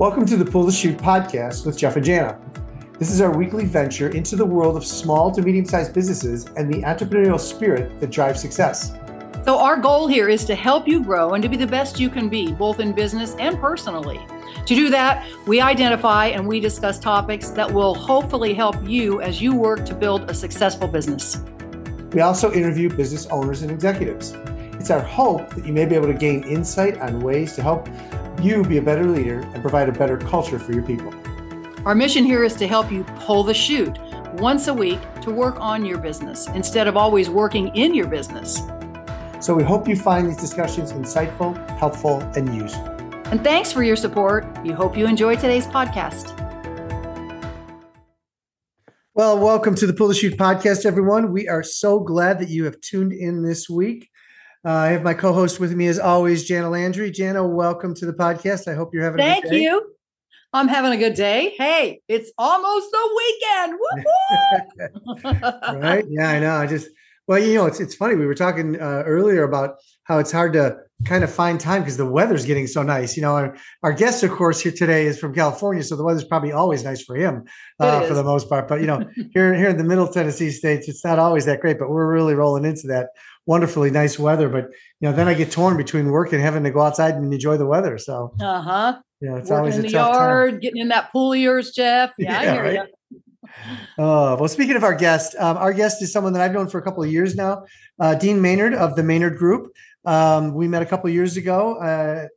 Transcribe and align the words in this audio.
Welcome 0.00 0.24
to 0.28 0.38
the 0.38 0.46
Pull 0.46 0.64
the 0.64 0.72
Chute 0.72 0.96
podcast 0.96 1.66
with 1.66 1.76
Jeff 1.76 1.96
and 1.96 2.02
Jana. 2.02 2.40
This 2.98 3.10
is 3.10 3.20
our 3.20 3.36
weekly 3.36 3.66
venture 3.66 4.08
into 4.08 4.34
the 4.34 4.46
world 4.46 4.78
of 4.78 4.86
small 4.86 5.30
to 5.30 5.42
medium 5.42 5.66
sized 5.66 5.92
businesses 5.92 6.46
and 6.56 6.72
the 6.72 6.80
entrepreneurial 6.80 7.38
spirit 7.38 8.00
that 8.00 8.08
drives 8.08 8.40
success. 8.40 8.94
So, 9.44 9.58
our 9.58 9.76
goal 9.76 10.06
here 10.06 10.30
is 10.30 10.46
to 10.46 10.54
help 10.54 10.88
you 10.88 11.04
grow 11.04 11.34
and 11.34 11.42
to 11.42 11.50
be 11.50 11.58
the 11.58 11.66
best 11.66 12.00
you 12.00 12.08
can 12.08 12.30
be, 12.30 12.50
both 12.50 12.80
in 12.80 12.94
business 12.94 13.36
and 13.38 13.60
personally. 13.60 14.18
To 14.64 14.74
do 14.74 14.88
that, 14.88 15.26
we 15.46 15.60
identify 15.60 16.28
and 16.28 16.48
we 16.48 16.60
discuss 16.60 16.98
topics 16.98 17.50
that 17.50 17.70
will 17.70 17.94
hopefully 17.94 18.54
help 18.54 18.76
you 18.88 19.20
as 19.20 19.42
you 19.42 19.54
work 19.54 19.84
to 19.84 19.94
build 19.94 20.30
a 20.30 20.34
successful 20.34 20.88
business. 20.88 21.42
We 22.14 22.22
also 22.22 22.50
interview 22.54 22.88
business 22.88 23.26
owners 23.26 23.60
and 23.60 23.70
executives. 23.70 24.34
It's 24.80 24.90
our 24.90 25.02
hope 25.02 25.54
that 25.56 25.66
you 25.66 25.74
may 25.74 25.84
be 25.84 25.94
able 25.94 26.06
to 26.06 26.14
gain 26.14 26.42
insight 26.44 26.98
on 27.02 27.20
ways 27.20 27.54
to 27.56 27.62
help 27.62 27.86
you 28.42 28.62
be 28.64 28.78
a 28.78 28.82
better 28.82 29.04
leader 29.04 29.40
and 29.40 29.62
provide 29.62 29.88
a 29.88 29.92
better 29.92 30.16
culture 30.16 30.58
for 30.58 30.72
your 30.72 30.82
people. 30.82 31.12
Our 31.84 31.94
mission 31.94 32.24
here 32.24 32.44
is 32.44 32.54
to 32.56 32.66
help 32.66 32.92
you 32.92 33.04
pull 33.20 33.42
the 33.42 33.54
chute 33.54 33.98
once 34.34 34.68
a 34.68 34.74
week 34.74 35.00
to 35.22 35.30
work 35.30 35.58
on 35.60 35.84
your 35.84 35.98
business 35.98 36.46
instead 36.48 36.86
of 36.86 36.96
always 36.96 37.28
working 37.30 37.68
in 37.76 37.94
your 37.94 38.06
business. 38.06 38.60
So 39.40 39.54
we 39.54 39.62
hope 39.62 39.88
you 39.88 39.96
find 39.96 40.28
these 40.28 40.36
discussions 40.36 40.92
insightful, 40.92 41.56
helpful, 41.78 42.20
and 42.36 42.54
useful. 42.54 42.84
And 43.26 43.42
thanks 43.42 43.72
for 43.72 43.82
your 43.82 43.96
support. 43.96 44.46
We 44.62 44.70
hope 44.70 44.96
you 44.96 45.06
enjoy 45.06 45.36
today's 45.36 45.66
podcast. 45.66 46.36
Well, 49.14 49.38
welcome 49.38 49.74
to 49.74 49.86
the 49.86 49.92
Pull 49.92 50.08
the 50.08 50.14
Chute 50.14 50.36
podcast, 50.36 50.86
everyone. 50.86 51.32
We 51.32 51.48
are 51.48 51.62
so 51.62 52.00
glad 52.00 52.38
that 52.40 52.48
you 52.48 52.64
have 52.64 52.80
tuned 52.80 53.12
in 53.12 53.42
this 53.42 53.68
week. 53.68 54.08
Uh, 54.62 54.72
I 54.72 54.88
have 54.88 55.02
my 55.02 55.14
co-host 55.14 55.58
with 55.58 55.72
me 55.72 55.86
as 55.86 55.98
always, 55.98 56.44
Jana 56.44 56.68
Landry. 56.68 57.10
Jana, 57.10 57.46
welcome 57.46 57.94
to 57.94 58.04
the 58.04 58.12
podcast. 58.12 58.70
I 58.70 58.74
hope 58.74 58.92
you're 58.92 59.02
having 59.02 59.16
Thank 59.16 59.46
a 59.46 59.48
good 59.48 59.54
day. 59.54 59.64
Thank 59.64 59.82
you. 59.82 59.94
I'm 60.52 60.68
having 60.68 60.92
a 60.92 60.98
good 60.98 61.14
day. 61.14 61.54
Hey, 61.56 62.02
it's 62.08 62.30
almost 62.36 62.90
the 62.90 63.78
weekend. 65.16 65.82
right? 65.82 66.04
Yeah, 66.10 66.28
I 66.28 66.40
know. 66.40 66.56
I 66.56 66.66
just 66.66 66.88
well, 67.30 67.38
you 67.38 67.54
know, 67.54 67.66
it's 67.66 67.78
it's 67.78 67.94
funny. 67.94 68.16
We 68.16 68.26
were 68.26 68.34
talking 68.34 68.74
uh, 68.74 69.04
earlier 69.06 69.44
about 69.44 69.76
how 70.02 70.18
it's 70.18 70.32
hard 70.32 70.52
to 70.54 70.78
kind 71.04 71.22
of 71.22 71.32
find 71.32 71.60
time 71.60 71.82
because 71.82 71.96
the 71.96 72.04
weather's 72.04 72.44
getting 72.44 72.66
so 72.66 72.82
nice. 72.82 73.16
You 73.16 73.22
know, 73.22 73.36
our, 73.36 73.56
our 73.84 73.92
guest, 73.92 74.24
of 74.24 74.32
course, 74.32 74.60
here 74.60 74.72
today 74.72 75.06
is 75.06 75.16
from 75.16 75.32
California, 75.32 75.84
so 75.84 75.94
the 75.94 76.02
weather's 76.02 76.24
probably 76.24 76.50
always 76.50 76.82
nice 76.82 77.04
for 77.04 77.14
him 77.14 77.44
uh, 77.78 78.04
for 78.06 78.14
the 78.14 78.24
most 78.24 78.48
part. 78.48 78.66
But 78.66 78.80
you 78.80 78.88
know, 78.88 79.08
here 79.32 79.54
here 79.54 79.68
in 79.68 79.76
the 79.76 79.84
Middle 79.84 80.08
Tennessee 80.08 80.50
states, 80.50 80.88
it's 80.88 81.04
not 81.04 81.20
always 81.20 81.44
that 81.44 81.60
great. 81.60 81.78
But 81.78 81.88
we're 81.88 82.12
really 82.12 82.34
rolling 82.34 82.64
into 82.64 82.88
that 82.88 83.10
wonderfully 83.46 83.90
nice 83.90 84.18
weather. 84.18 84.48
But 84.48 84.66
you 85.00 85.08
know, 85.08 85.12
then 85.12 85.28
I 85.28 85.34
get 85.34 85.50
torn 85.50 85.76
between 85.76 86.10
work 86.10 86.32
and 86.32 86.40
having 86.42 86.64
to 86.64 86.70
go 86.70 86.80
outside 86.80 87.14
and 87.14 87.32
enjoy 87.32 87.56
the 87.56 87.66
weather. 87.66 87.98
So 87.98 88.34
uh 88.40 88.60
huh. 88.62 88.98
Yeah, 89.20 89.36
it's 89.36 89.50
Working 89.50 89.56
always 89.58 89.76
in 89.76 89.82
the 89.82 89.90
tough 89.90 90.14
yard, 90.14 90.50
time. 90.52 90.60
getting 90.60 90.80
in 90.80 90.88
that 90.88 91.12
pool 91.12 91.34
of 91.34 91.38
yours, 91.38 91.72
Jeff. 91.72 92.12
Yeah, 92.18 92.38
I 92.38 92.52
hear 92.52 92.62
right? 92.62 92.88
you. 93.12 93.20
Uh, 93.98 94.36
well, 94.38 94.48
speaking 94.48 94.76
of 94.76 94.84
our 94.84 94.94
guest, 94.94 95.34
um, 95.38 95.56
our 95.58 95.72
guest 95.74 96.00
is 96.02 96.12
someone 96.12 96.32
that 96.32 96.40
I've 96.40 96.52
known 96.52 96.68
for 96.68 96.78
a 96.78 96.82
couple 96.82 97.02
of 97.02 97.10
years 97.10 97.34
now, 97.34 97.64
uh, 97.98 98.14
Dean 98.14 98.40
Maynard 98.40 98.72
of 98.74 98.96
the 98.96 99.02
Maynard 99.02 99.36
Group. 99.36 99.72
Um, 100.06 100.54
we 100.54 100.68
met 100.68 100.80
a 100.80 100.86
couple 100.86 101.08
of 101.08 101.14
years 101.14 101.36
ago, 101.36 101.76
uh, 101.76 102.28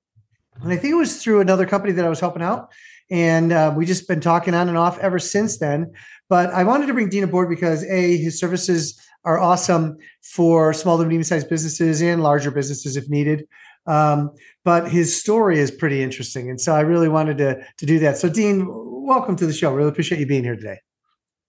and 0.61 0.73
I 0.73 0.75
think 0.75 0.91
it 0.91 0.97
was 0.97 1.23
through 1.23 1.39
another 1.39 1.65
company 1.65 1.93
that 1.93 2.03
I 2.03 2.09
was 2.09 2.19
helping 2.19 2.41
out, 2.41 2.71
and 3.09 3.53
uh, 3.53 3.73
we 3.75 3.85
just 3.85 4.07
been 4.07 4.19
talking 4.19 4.53
on 4.53 4.67
and 4.67 4.77
off 4.77 4.99
ever 4.99 5.19
since 5.19 5.59
then. 5.59 5.93
But 6.29 6.49
I 6.51 6.63
wanted 6.63 6.87
to 6.87 6.93
bring 6.93 7.09
Dean 7.09 7.23
aboard 7.23 7.47
because 7.47 7.85
a 7.85 8.17
his 8.17 8.39
services 8.39 8.99
are 9.25 9.39
awesome 9.39 9.97
for 10.21 10.73
small 10.73 10.97
to 10.97 11.03
medium 11.03 11.23
sized 11.23 11.49
businesses 11.49 12.01
and 12.01 12.23
larger 12.23 12.51
businesses 12.51 12.97
if 12.97 13.09
needed. 13.09 13.47
Um, 13.85 14.31
but 14.63 14.89
his 14.89 15.19
story 15.19 15.59
is 15.59 15.69
pretty 15.69 16.01
interesting, 16.01 16.49
and 16.49 16.59
so 16.59 16.73
I 16.73 16.81
really 16.81 17.09
wanted 17.09 17.37
to 17.39 17.65
to 17.77 17.85
do 17.85 17.99
that. 17.99 18.17
So, 18.17 18.29
Dean, 18.29 18.65
welcome 18.69 19.35
to 19.35 19.45
the 19.45 19.53
show. 19.53 19.73
Really 19.73 19.89
appreciate 19.89 20.19
you 20.19 20.25
being 20.25 20.43
here 20.43 20.55
today. 20.55 20.79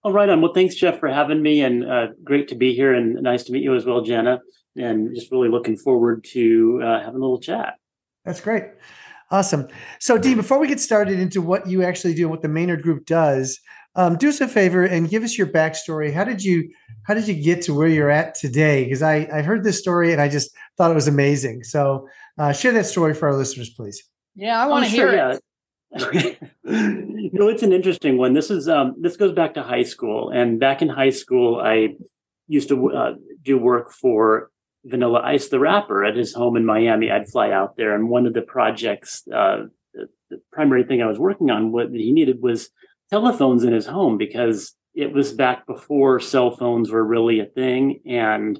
All 0.03 0.11
right, 0.11 0.29
on. 0.29 0.41
Well, 0.41 0.53
thanks, 0.53 0.75
Jeff, 0.75 0.99
for 0.99 1.09
having 1.09 1.41
me, 1.41 1.61
and 1.61 1.89
uh, 1.89 2.07
great 2.23 2.49
to 2.49 2.55
be 2.55 2.75
here, 2.75 2.93
and 2.93 3.15
nice 3.23 3.43
to 3.45 3.51
meet 3.51 3.63
you 3.63 3.73
as 3.73 3.85
well, 3.85 4.01
Jenna. 4.01 4.39
And 4.75 5.15
just 5.15 5.31
really 5.31 5.49
looking 5.49 5.77
forward 5.77 6.25
to 6.33 6.81
uh, 6.83 6.99
having 6.99 7.15
a 7.15 7.23
little 7.23 7.39
chat. 7.39 7.75
That's 8.25 8.41
great. 8.41 8.65
Awesome. 9.31 9.67
So, 9.99 10.17
Dean, 10.17 10.35
before 10.35 10.59
we 10.59 10.67
get 10.67 10.79
started 10.79 11.19
into 11.19 11.41
what 11.41 11.67
you 11.67 11.83
actually 11.83 12.13
do 12.13 12.23
and 12.23 12.31
what 12.31 12.41
the 12.41 12.49
Maynard 12.49 12.83
Group 12.83 13.05
does, 13.05 13.59
um, 13.95 14.17
do 14.17 14.29
us 14.29 14.41
a 14.41 14.47
favor 14.47 14.83
and 14.85 15.09
give 15.09 15.23
us 15.23 15.37
your 15.37 15.47
backstory. 15.47 16.13
How 16.13 16.23
did 16.23 16.43
you 16.43 16.69
how 17.03 17.13
did 17.13 17.27
you 17.27 17.35
get 17.35 17.61
to 17.63 17.73
where 17.73 17.87
you're 17.87 18.09
at 18.09 18.35
today? 18.35 18.83
Because 18.83 19.01
I 19.01 19.27
I 19.33 19.41
heard 19.41 19.63
this 19.63 19.79
story 19.79 20.11
and 20.11 20.21
I 20.21 20.27
just 20.29 20.51
thought 20.77 20.91
it 20.91 20.95
was 20.95 21.07
amazing. 21.07 21.63
So, 21.63 22.07
uh, 22.37 22.51
share 22.53 22.73
that 22.73 22.85
story 22.85 23.13
for 23.13 23.27
our 23.29 23.35
listeners, 23.35 23.69
please. 23.69 24.03
Yeah, 24.35 24.61
I 24.61 24.67
want 24.67 24.85
to 24.85 24.91
Oh, 24.91 24.95
sure, 24.95 25.11
hear 25.11 25.29
it. 25.29 25.41
yeah. 25.91 26.31
you 26.63 27.29
know, 27.33 27.47
it's 27.47 27.63
an 27.63 27.71
interesting 27.71 28.17
one. 28.17 28.33
This 28.33 28.51
is 28.51 28.67
um, 28.67 28.95
this 28.99 29.15
goes 29.15 29.31
back 29.33 29.53
to 29.53 29.63
high 29.63 29.83
school, 29.83 30.29
and 30.29 30.59
back 30.59 30.81
in 30.81 30.89
high 30.89 31.11
school, 31.11 31.61
I 31.63 31.95
used 32.47 32.67
to 32.69 32.91
uh, 32.91 33.13
do 33.43 33.57
work 33.57 33.91
for 33.91 34.51
Vanilla 34.83 35.21
Ice, 35.23 35.47
the 35.47 35.59
rapper, 35.59 36.03
at 36.03 36.15
his 36.17 36.33
home 36.33 36.57
in 36.57 36.65
Miami. 36.65 37.09
I'd 37.09 37.29
fly 37.29 37.51
out 37.51 37.77
there, 37.77 37.95
and 37.95 38.09
one 38.09 38.25
of 38.25 38.33
the 38.33 38.41
projects, 38.41 39.23
uh, 39.33 39.63
the, 39.93 40.07
the 40.29 40.41
primary 40.51 40.83
thing 40.83 41.01
I 41.01 41.07
was 41.07 41.17
working 41.17 41.49
on, 41.49 41.71
what 41.71 41.89
he 41.91 42.11
needed 42.11 42.41
was 42.41 42.69
telephones 43.09 43.63
in 43.63 43.73
his 43.73 43.85
home 43.85 44.17
because 44.17 44.73
it 44.93 45.13
was 45.13 45.33
back 45.33 45.67
before 45.67 46.19
cell 46.19 46.55
phones 46.55 46.89
were 46.89 47.03
really 47.03 47.39
a 47.39 47.45
thing, 47.45 48.01
and 48.05 48.59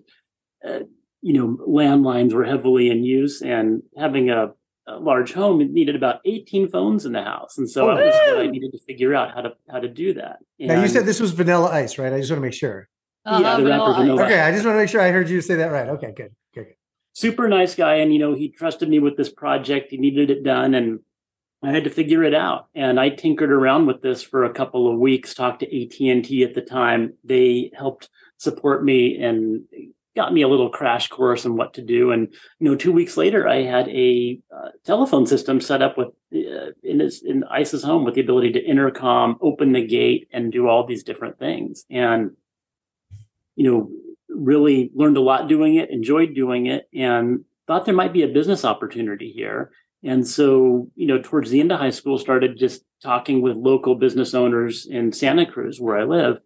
uh, 0.68 0.80
you 1.22 1.34
know, 1.34 1.58
landlines 1.68 2.34
were 2.34 2.46
heavily 2.46 2.90
in 2.90 3.04
use, 3.04 3.42
and 3.42 3.82
having 3.98 4.30
a 4.30 4.54
a 4.88 5.00
large 5.00 5.34
home, 5.34 5.62
it 5.62 5.72
needed 5.72 5.96
about 5.96 6.22
18 6.26 6.70
phones 6.70 7.06
in 7.06 7.12
the 7.12 7.24
house. 7.24 7.58
And 7.58 7.70
so 7.70 7.90
Oh, 7.90 7.96
that 7.96 8.06
was 8.06 8.14
what 8.14 8.40
I 8.42 8.48
needed 8.48 8.72
to 8.72 8.80
figure 8.86 9.16
out 9.16 9.34
how 9.34 9.42
to 9.42 9.54
how 9.70 9.80
to 9.80 9.88
do 9.88 10.14
that. 10.14 10.38
now, 10.60 10.82
you 10.82 10.88
said 10.88 11.06
this 11.06 11.20
was 11.20 11.32
Vanilla 11.32 11.72
Ice, 11.72 11.98
right? 11.98 12.14
I 12.14 12.20
just 12.20 12.30
want 12.32 12.38
to 12.38 12.46
make 12.46 12.54
sure. 12.54 12.88
Uh-huh, 13.26 13.58
the 13.58 13.64
rapper 13.64 13.64
Vanilla 13.64 13.94
Vanilla 13.96 14.24
Ice. 14.24 14.32
Okay, 14.32 14.40
I 14.42 14.52
just 14.52 14.64
want 14.64 14.76
to 14.76 14.80
make 14.80 14.90
sure 14.90 15.02
I 15.02 15.10
heard 15.10 15.30
you 15.30 15.42
say 15.42 15.56
that 15.56 15.72
right. 15.72 15.90
Okay, 15.90 16.14
good. 16.16 16.36
Good. 16.54 16.66
good. 16.66 16.76
super 17.14 17.48
nice 17.48 17.74
guy 17.74 17.96
and 17.96 18.14
you 18.14 18.20
know 18.20 18.36
he 18.36 18.50
trusted 18.50 18.88
me 18.88 19.00
with 19.00 19.18
this 19.18 19.30
project 19.30 19.90
he 19.92 19.98
needed 19.98 20.30
it 20.30 20.44
done 20.44 20.76
and 20.76 21.00
i 21.68 21.72
had 21.72 21.84
to 21.84 21.90
figure 21.90 22.24
it 22.24 22.34
out. 22.34 22.68
And 22.76 23.00
i 23.00 23.09
tinkered 23.09 23.52
around 23.52 23.86
with 23.88 24.02
this 24.02 24.22
for 24.22 24.44
a 24.44 24.53
couple 24.53 24.92
of 24.92 25.00
weeks 25.00 25.34
talked 25.34 25.62
to 25.62 25.66
at&t 25.66 26.44
at 26.44 26.53
the 26.53 26.62
time. 26.62 27.14
They 27.24 27.72
helped 27.78 28.09
support 28.38 28.84
me 28.84 29.22
and 29.22 29.64
got 30.16 30.34
me 30.34 30.42
a 30.42 30.48
little 30.48 30.70
crash 30.70 31.09
course 31.09 31.46
on 31.46 31.58
what 31.58 31.74
to 31.74 31.81
do. 31.81 32.12
And 32.12 32.34
you 32.59 32.70
know 32.70 32.76
two 32.76 32.92
weeks 32.92 33.18
later 33.18 33.48
i 33.48 33.64
had 33.64 33.88
a 33.90 34.40
uh, 34.56 34.70
telephone 34.86 35.26
system 35.26 35.59
set 35.59 35.81
up 35.81 35.98
with 35.98 36.09
uh, 36.34 36.72
in 36.84 37.00
his 37.00 37.24
in 37.24 37.44
ice's 37.46 37.84
home 37.84 38.03
with 38.03 38.16
the 38.16 38.22
ability 38.22 38.52
to 38.53 38.64
intercom 38.64 39.38
open 39.42 39.74
the 39.74 39.86
gate 39.86 40.28
and 40.32 40.52
do 40.52 40.68
all 40.68 40.86
these 40.86 41.03
different 41.03 41.40
things. 41.40 41.86
And 41.90 42.32
you 43.56 43.70
know 43.70 43.92
really 44.30 44.92
learned 44.94 45.18
a 45.18 45.22
lot 45.22 45.47
doing 45.47 45.76
it, 45.76 45.90
enjoyed 45.90 46.36
doing 46.36 46.66
it, 46.66 46.90
and 46.94 47.46
thought 47.68 47.86
there 47.86 47.96
might 47.96 48.14
be 48.14 48.24
a 48.24 48.28
business 48.28 48.66
opportunity 48.66 49.32
here. 49.32 49.72
And 50.06 50.28
so, 50.28 50.88
you 50.96 51.08
know, 51.08 51.20
towards 51.20 51.50
the 51.50 51.60
end 51.60 51.72
of 51.72 51.80
high 51.80 51.90
school, 51.90 52.20
started 52.20 52.60
just 52.60 52.84
talking 53.02 53.42
with 53.42 53.58
local 53.58 53.96
business 53.96 54.36
owners 54.36 54.86
in 54.86 55.12
Santa 55.12 55.48
Cruz, 55.48 55.82
where 55.82 55.98
I 55.98 56.04
live, 56.04 56.38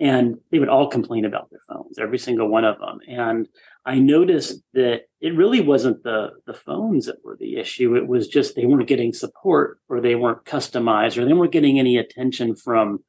and 0.00 0.36
they 0.50 0.58
would 0.58 0.70
all 0.70 0.88
complain 0.88 1.26
about 1.26 1.50
their 1.50 1.60
phones, 1.68 1.98
every 1.98 2.18
single 2.18 2.48
one 2.48 2.64
of 2.64 2.78
them. 2.78 3.00
And 3.06 3.48
I 3.84 3.98
noticed 3.98 4.62
that 4.72 5.02
it 5.20 5.36
really 5.36 5.60
wasn't 5.60 6.02
the 6.04 6.30
the 6.46 6.54
phones 6.54 7.04
that 7.04 7.22
were 7.22 7.36
the 7.38 7.56
issue. 7.56 7.96
It 7.96 8.08
was 8.08 8.28
just 8.28 8.56
they 8.56 8.64
weren't 8.64 8.88
getting 8.88 9.12
support, 9.12 9.78
or 9.90 10.00
they 10.00 10.14
weren't 10.14 10.46
customized, 10.46 11.18
or 11.18 11.26
they 11.26 11.34
weren't 11.34 11.52
getting 11.52 11.78
any 11.78 11.98
attention 11.98 12.56
from, 12.56 13.00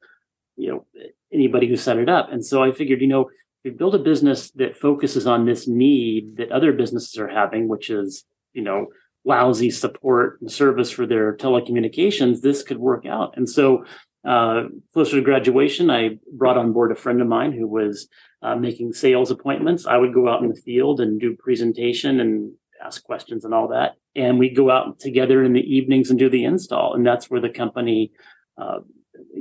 you 0.56 0.70
know, 0.70 0.86
anybody 1.32 1.66
who 1.66 1.78
set 1.78 1.96
it 1.96 2.10
up. 2.10 2.28
And 2.30 2.44
so 2.44 2.62
I 2.62 2.72
figured, 2.72 3.00
you 3.00 3.08
know, 3.08 3.22
if 3.22 3.28
we 3.64 3.70
build 3.70 3.94
a 3.94 3.98
business 3.98 4.50
that 4.52 4.76
focuses 4.76 5.26
on 5.26 5.46
this 5.46 5.66
need 5.66 6.36
that 6.36 6.52
other 6.52 6.72
businesses 6.72 7.16
are 7.18 7.28
having, 7.28 7.68
which 7.68 7.88
is, 7.88 8.24
you 8.52 8.62
know, 8.62 8.88
lousy 9.24 9.70
support 9.70 10.40
and 10.40 10.50
service 10.50 10.90
for 10.90 11.06
their 11.06 11.36
telecommunications, 11.36 12.40
this 12.40 12.62
could 12.62 12.78
work 12.78 13.06
out. 13.06 13.34
And 13.36 13.48
so, 13.48 13.84
uh, 14.26 14.64
closer 14.92 15.16
to 15.16 15.22
graduation, 15.22 15.90
I 15.90 16.18
brought 16.32 16.56
on 16.56 16.72
board 16.72 16.92
a 16.92 16.94
friend 16.94 17.20
of 17.20 17.26
mine 17.26 17.52
who 17.52 17.66
was 17.66 18.08
uh, 18.42 18.56
making 18.56 18.92
sales 18.92 19.30
appointments. 19.30 19.86
I 19.86 19.96
would 19.96 20.14
go 20.14 20.28
out 20.28 20.42
in 20.42 20.48
the 20.48 20.60
field 20.60 21.00
and 21.00 21.20
do 21.20 21.36
presentation 21.36 22.20
and 22.20 22.52
ask 22.84 23.02
questions 23.04 23.44
and 23.44 23.52
all 23.52 23.68
that. 23.68 23.92
And 24.14 24.38
we'd 24.38 24.56
go 24.56 24.70
out 24.70 24.98
together 25.00 25.42
in 25.42 25.52
the 25.52 25.60
evenings 25.60 26.10
and 26.10 26.18
do 26.18 26.30
the 26.30 26.44
install. 26.44 26.94
And 26.94 27.06
that's 27.06 27.30
where 27.30 27.40
the 27.40 27.50
company 27.50 28.12
uh, 28.60 28.80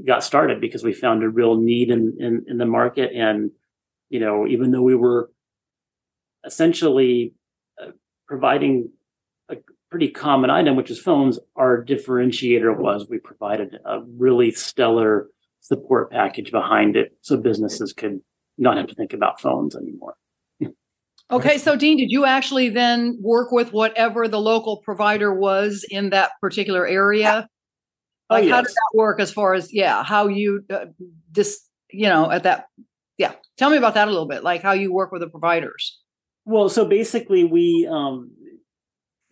got 0.05 0.23
started 0.23 0.59
because 0.59 0.83
we 0.83 0.93
found 0.93 1.23
a 1.23 1.29
real 1.29 1.55
need 1.55 1.89
in, 1.89 2.17
in, 2.19 2.45
in 2.47 2.57
the 2.57 2.65
market. 2.65 3.11
And, 3.13 3.51
you 4.09 4.19
know, 4.19 4.47
even 4.47 4.71
though 4.71 4.81
we 4.81 4.95
were 4.95 5.29
essentially 6.45 7.33
uh, 7.81 7.91
providing 8.27 8.89
pretty 9.93 10.09
common 10.09 10.49
item, 10.49 10.75
which 10.75 10.89
is 10.89 10.99
phones, 10.99 11.37
our 11.55 11.85
differentiator 11.85 12.75
was 12.75 13.05
we 13.07 13.19
provided 13.19 13.77
a 13.85 13.99
really 14.17 14.49
stellar 14.51 15.27
support 15.59 16.09
package 16.09 16.51
behind 16.51 16.95
it 16.95 17.15
so 17.21 17.37
businesses 17.37 17.93
could 17.93 18.19
not 18.57 18.75
have 18.75 18.87
to 18.87 18.95
think 18.95 19.13
about 19.13 19.39
phones 19.39 19.75
anymore. 19.75 20.15
Okay, 21.29 21.59
so 21.59 21.75
Dean, 21.75 21.97
did 21.97 22.09
you 22.09 22.25
actually 22.25 22.69
then 22.69 23.19
work 23.21 23.51
with 23.51 23.71
whatever 23.71 24.27
the 24.27 24.41
local 24.41 24.77
provider 24.77 25.31
was 25.31 25.85
in 25.91 26.09
that 26.09 26.31
particular 26.41 26.87
area? 26.87 27.47
Like, 28.31 28.45
yes. 28.45 28.51
how 28.51 28.61
does 28.61 28.73
that 28.73 28.97
work 28.97 29.19
as 29.19 29.31
far 29.31 29.53
as 29.53 29.71
yeah, 29.71 30.03
how 30.03 30.27
you 30.27 30.63
uh, 30.71 30.85
this 31.31 31.61
you 31.91 32.09
know 32.09 32.31
at 32.31 32.43
that 32.43 32.65
yeah. 33.19 33.33
Tell 33.57 33.69
me 33.69 33.77
about 33.77 33.93
that 33.93 34.07
a 34.07 34.11
little 34.11 34.27
bit, 34.27 34.43
like 34.43 34.63
how 34.63 34.71
you 34.71 34.91
work 34.91 35.11
with 35.11 35.21
the 35.21 35.29
providers. 35.29 35.99
Well, 36.45 36.67
so 36.67 36.83
basically, 36.83 37.43
we 37.43 37.87
um, 37.89 38.31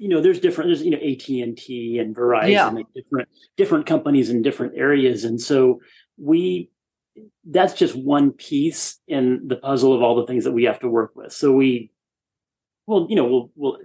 you 0.02 0.08
know, 0.08 0.20
there's 0.20 0.40
different, 0.40 0.70
there's, 0.70 0.82
you 0.82 0.90
know, 0.90 0.98
AT&T 0.98 2.00
and 2.00 2.16
Verizon, 2.16 2.50
yeah. 2.50 2.68
like 2.70 2.88
different, 2.96 3.30
different 3.56 3.86
companies 3.86 4.32
in 4.32 4.42
different 4.42 4.74
areas. 4.76 5.26
And 5.26 5.40
so 5.40 5.80
we, 6.18 6.72
that's 7.48 7.76
just 7.76 7.96
one 7.96 8.32
piece 8.32 9.00
in 9.08 9.48
the 9.48 9.58
puzzle 9.58 9.94
of 9.94 10.02
all 10.02 10.16
the 10.16 10.26
things 10.26 10.46
that 10.46 10.54
we 10.54 10.64
have 10.64 10.80
to 10.80 10.90
work 10.90 11.12
with. 11.14 11.32
So 11.32 11.52
we, 11.52 11.92
well, 12.88 13.06
you 13.12 13.16
know, 13.16 13.26
we'll, 13.26 13.52
we'll 13.56 13.78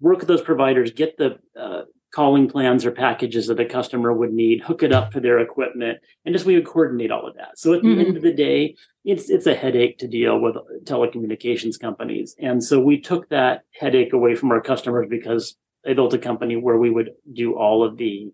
work 0.00 0.18
with 0.18 0.28
those 0.28 0.42
providers, 0.42 0.92
get 0.92 1.16
the 1.16 1.38
uh, 1.58 1.84
calling 2.14 2.48
plans 2.48 2.84
or 2.84 2.90
packages 2.90 3.46
that 3.46 3.60
a 3.60 3.64
customer 3.64 4.12
would 4.12 4.32
need, 4.32 4.62
hook 4.62 4.82
it 4.82 4.92
up 4.92 5.10
to 5.12 5.20
their 5.20 5.38
equipment, 5.38 5.98
and 6.24 6.34
just 6.34 6.46
we 6.46 6.54
would 6.54 6.66
coordinate 6.66 7.10
all 7.10 7.26
of 7.26 7.34
that. 7.36 7.58
So 7.58 7.74
at 7.74 7.82
the 7.82 7.88
mm-hmm. 7.88 8.00
end 8.00 8.16
of 8.16 8.22
the 8.22 8.32
day, 8.32 8.76
it's 9.04 9.28
it's 9.28 9.46
a 9.46 9.54
headache 9.54 9.98
to 9.98 10.08
deal 10.08 10.40
with 10.40 10.56
telecommunications 10.84 11.78
companies, 11.78 12.34
and 12.38 12.62
so 12.62 12.80
we 12.80 13.00
took 13.00 13.28
that 13.28 13.62
headache 13.78 14.12
away 14.12 14.34
from 14.34 14.50
our 14.50 14.60
customers 14.60 15.06
because 15.08 15.56
they 15.84 15.94
built 15.94 16.14
a 16.14 16.18
company 16.18 16.56
where 16.56 16.78
we 16.78 16.90
would 16.90 17.10
do 17.32 17.56
all 17.56 17.84
of 17.84 17.96
the 17.96 18.32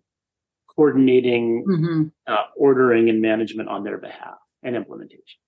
coordinating, 0.74 1.64
mm-hmm. 1.68 2.02
uh, 2.26 2.44
ordering, 2.56 3.08
and 3.08 3.20
management 3.20 3.68
on 3.68 3.84
their 3.84 3.98
behalf 3.98 4.38
and 4.62 4.76
implementation. 4.76 5.40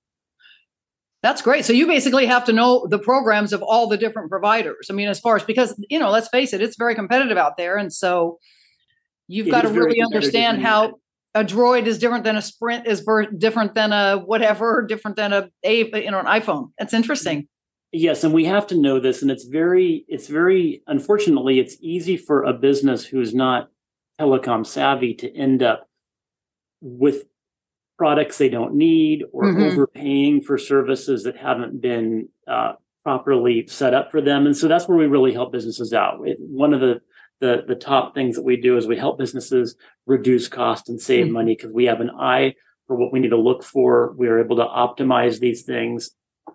That's 1.23 1.43
great. 1.43 1.65
So 1.65 1.73
you 1.73 1.87
basically 1.87 2.27
have 2.27 2.45
to 2.45 2.53
know 2.53 2.87
the 2.89 2.99
programs 2.99 3.53
of 3.53 3.63
all 3.63 3.89
the 3.89 3.97
different 3.97 4.31
providers. 4.31 4.89
I 4.91 4.93
mean, 4.93 5.09
as 5.09 5.19
far 5.19 5.37
as 5.37 5.43
because 5.43 5.75
you 5.89 5.99
know, 5.99 6.11
let's 6.11 6.29
face 6.29 6.53
it, 6.53 6.61
it's 6.61 6.77
very 6.77 6.95
competitive 6.95 7.37
out 7.37 7.57
there, 7.57 7.77
and 7.77 7.93
so 7.93 8.39
you've 9.29 9.49
it 9.49 9.51
got 9.51 9.63
to 9.63 9.69
really 9.69 10.01
understand 10.01 10.63
how 10.63 10.95
a 11.37 11.45
droid 11.45 11.87
is 11.87 11.99
different 11.99 12.25
than 12.25 12.37
a 12.37 12.43
sprint 12.43 12.87
is 12.87 13.07
different 13.37 13.75
than 13.75 13.93
a 13.93 14.19
whatever 14.19 14.85
different 14.89 15.17
than 15.17 15.33
a, 15.33 15.49
a 15.63 15.85
you 16.03 16.11
know 16.11 16.19
an 16.19 16.27
iphone 16.27 16.71
that's 16.79 16.95
interesting 16.95 17.47
yes 17.93 18.25
and 18.25 18.33
we 18.33 18.45
have 18.45 18.67
to 18.67 18.77
know 18.77 18.99
this 18.99 19.23
and 19.23 19.31
it's 19.31 19.45
very 19.45 20.05
it's 20.09 20.29
very 20.29 20.83
unfortunately 20.87 21.61
it's 21.61 21.77
easy 21.81 22.17
for 22.17 22.43
a 22.43 22.53
business 22.53 23.05
who's 23.05 23.35
not 23.35 23.69
telecom 24.19 24.67
savvy 24.67 25.13
to 25.15 25.35
end 25.37 25.63
up 25.63 25.87
with 26.81 27.25
products 27.98 28.38
they 28.38 28.48
don't 28.48 28.75
need 28.75 29.25
or 29.32 29.44
mm-hmm. 29.44 29.62
overpaying 29.62 30.43
for 30.43 30.58
services 30.58 31.25
that 31.25 31.37
haven't 31.37 31.81
been 31.81 32.28
uh, 32.46 32.72
properly 33.02 33.66
set 33.66 33.94
up 33.94 34.10
for 34.10 34.20
them. 34.20 34.46
And 34.46 34.56
so 34.56 34.69
that's 34.69 34.88
where 34.88 34.98
we 34.98 35.06
really 35.06 35.32
help 35.32 35.52
businesses 35.52 35.93
out. 35.93 36.20
It, 36.25 36.38
one 36.40 36.75
of 36.75 36.81
the, 36.81 37.00
the, 37.40 37.64
the 37.66 37.75
top 37.75 38.14
things 38.14 38.37
that 38.37 38.43
we 38.43 38.56
do 38.60 38.76
is 38.76 38.87
we 38.87 38.96
help 38.96 39.19
businesses 39.19 39.76
reduce 40.06 40.48
cost 40.48 40.88
and 40.88 41.00
save 41.00 41.26
mm-hmm. 41.26 41.34
money 41.34 41.56
because 41.56 41.72
we 41.72 41.84
have 41.84 42.00
an 42.00 42.10
eye 42.10 42.54
for 42.87 42.96
what 42.96 43.12
we 43.12 43.20
need 43.20 43.31
to 43.31 43.37
look 43.40 43.62
for. 43.62 44.12
We 44.16 44.28
are 44.28 44.38
able 44.38 44.56
to 44.56 44.64
optimize 44.64 45.40
these 45.40 45.62
things, 45.62 46.10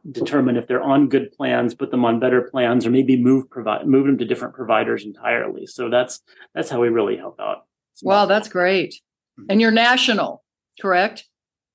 determine 0.09 0.57
if 0.57 0.67
they're 0.67 0.81
on 0.81 1.09
good 1.09 1.31
plans, 1.33 1.73
put 1.73 1.91
them 1.91 2.05
on 2.05 2.19
better 2.19 2.41
plans, 2.41 2.85
or 2.85 2.89
maybe 2.89 3.21
move 3.21 3.49
provide 3.49 3.85
move 3.85 4.05
them 4.05 4.17
to 4.17 4.25
different 4.25 4.53
providers 4.53 5.03
entirely. 5.03 5.65
So 5.65 5.89
that's 5.89 6.21
that's 6.55 6.69
how 6.69 6.79
we 6.79 6.89
really 6.89 7.17
help 7.17 7.39
out. 7.39 7.65
Wow, 8.01 8.25
that's 8.25 8.47
great. 8.47 8.95
And 9.49 9.59
you're 9.59 9.71
national, 9.71 10.43
correct? 10.79 11.25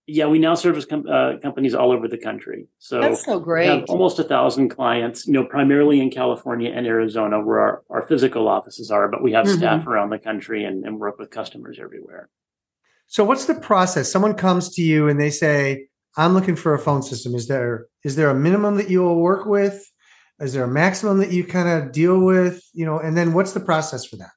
Yeah, 0.08 0.26
we 0.26 0.38
now 0.38 0.55
service 0.55 0.85
com- 0.85 1.06
uh, 1.08 1.38
companies 1.43 1.75
all 1.75 1.91
over 1.91 2.06
the 2.06 2.19
country. 2.19 2.69
So 2.79 3.00
that's 3.00 3.25
so 3.25 3.41
great. 3.41 3.69
have 3.69 3.85
almost 3.88 4.20
a 4.20 4.25
thousand 4.25 4.69
clients. 4.69 5.26
You 5.26 5.32
know, 5.32 5.44
primarily 5.44 6.00
in 6.00 6.11
California 6.11 6.70
and 6.70 6.87
Arizona, 6.87 7.44
where 7.44 7.58
our, 7.58 7.82
our 7.91 8.03
physical 8.06 8.47
offices 8.47 8.93
are, 8.93 9.08
but 9.08 9.20
we 9.20 9.32
have 9.32 9.47
mm-hmm. 9.47 9.58
staff 9.58 9.87
around 9.87 10.11
the 10.11 10.19
country 10.19 10.64
and, 10.64 10.85
and 10.85 11.00
work 11.00 11.19
with 11.19 11.31
customers 11.31 11.79
everywhere. 11.82 12.29
So, 13.08 13.25
what's 13.25 13.47
the 13.47 13.55
process? 13.55 14.11
Someone 14.11 14.35
comes 14.35 14.70
to 14.76 14.82
you 14.82 15.08
and 15.08 15.20
they 15.20 15.31
say, 15.31 15.88
"I'm 16.17 16.35
looking 16.35 16.55
for 16.55 16.73
a 16.73 16.79
phone 16.79 17.02
system. 17.02 17.35
Is 17.35 17.49
there 17.49 17.87
is 18.05 18.14
there 18.14 18.31
a 18.31 18.35
minimum 18.35 18.76
that 18.76 18.88
you 18.88 19.02
will 19.02 19.20
work 19.20 19.44
with? 19.44 19.91
Is 20.38 20.52
there 20.52 20.64
a 20.64 20.69
maximum 20.69 21.19
that 21.19 21.32
you 21.32 21.43
kind 21.43 21.69
of 21.69 21.91
deal 21.91 22.20
with? 22.20 22.62
You 22.73 22.87
know, 22.87 23.00
and 23.00 23.17
then 23.17 23.32
what's 23.32 23.55
the 23.55 23.61
process 23.61 24.05
for 24.05 24.17
that?" 24.17 24.31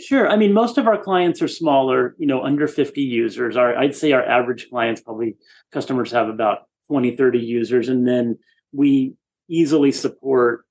Sure. 0.00 0.28
I 0.28 0.36
mean, 0.36 0.52
most 0.52 0.78
of 0.78 0.86
our 0.86 0.98
clients 0.98 1.42
are 1.42 1.48
smaller, 1.48 2.14
you 2.18 2.26
know, 2.26 2.42
under 2.42 2.66
50 2.66 3.00
users. 3.00 3.56
Our, 3.56 3.76
I'd 3.76 3.94
say 3.94 4.12
our 4.12 4.24
average 4.24 4.68
clients 4.70 5.00
probably 5.00 5.36
customers 5.72 6.12
have 6.12 6.28
about 6.28 6.60
20, 6.88 7.16
30 7.16 7.38
users. 7.38 7.88
And 7.88 8.06
then 8.06 8.38
we 8.72 9.14
easily 9.48 9.92
support, 9.92 10.64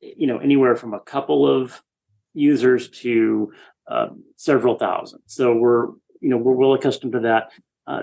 you 0.00 0.26
know, 0.26 0.38
anywhere 0.38 0.76
from 0.76 0.94
a 0.94 1.00
couple 1.00 1.46
of 1.46 1.82
users 2.34 2.88
to 2.88 3.52
uh, 3.88 4.08
several 4.36 4.78
thousand. 4.78 5.20
So 5.26 5.54
we're, 5.54 5.88
you 6.20 6.30
know, 6.30 6.36
we're 6.36 6.52
well 6.52 6.74
accustomed 6.74 7.12
to 7.12 7.20
that. 7.20 7.50
Uh, 7.86 8.02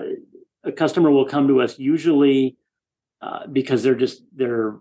a 0.62 0.72
customer 0.72 1.10
will 1.10 1.26
come 1.26 1.48
to 1.48 1.60
us 1.60 1.78
usually 1.78 2.56
uh, 3.20 3.46
because 3.46 3.82
they're 3.82 3.94
just, 3.94 4.22
they're 4.34 4.76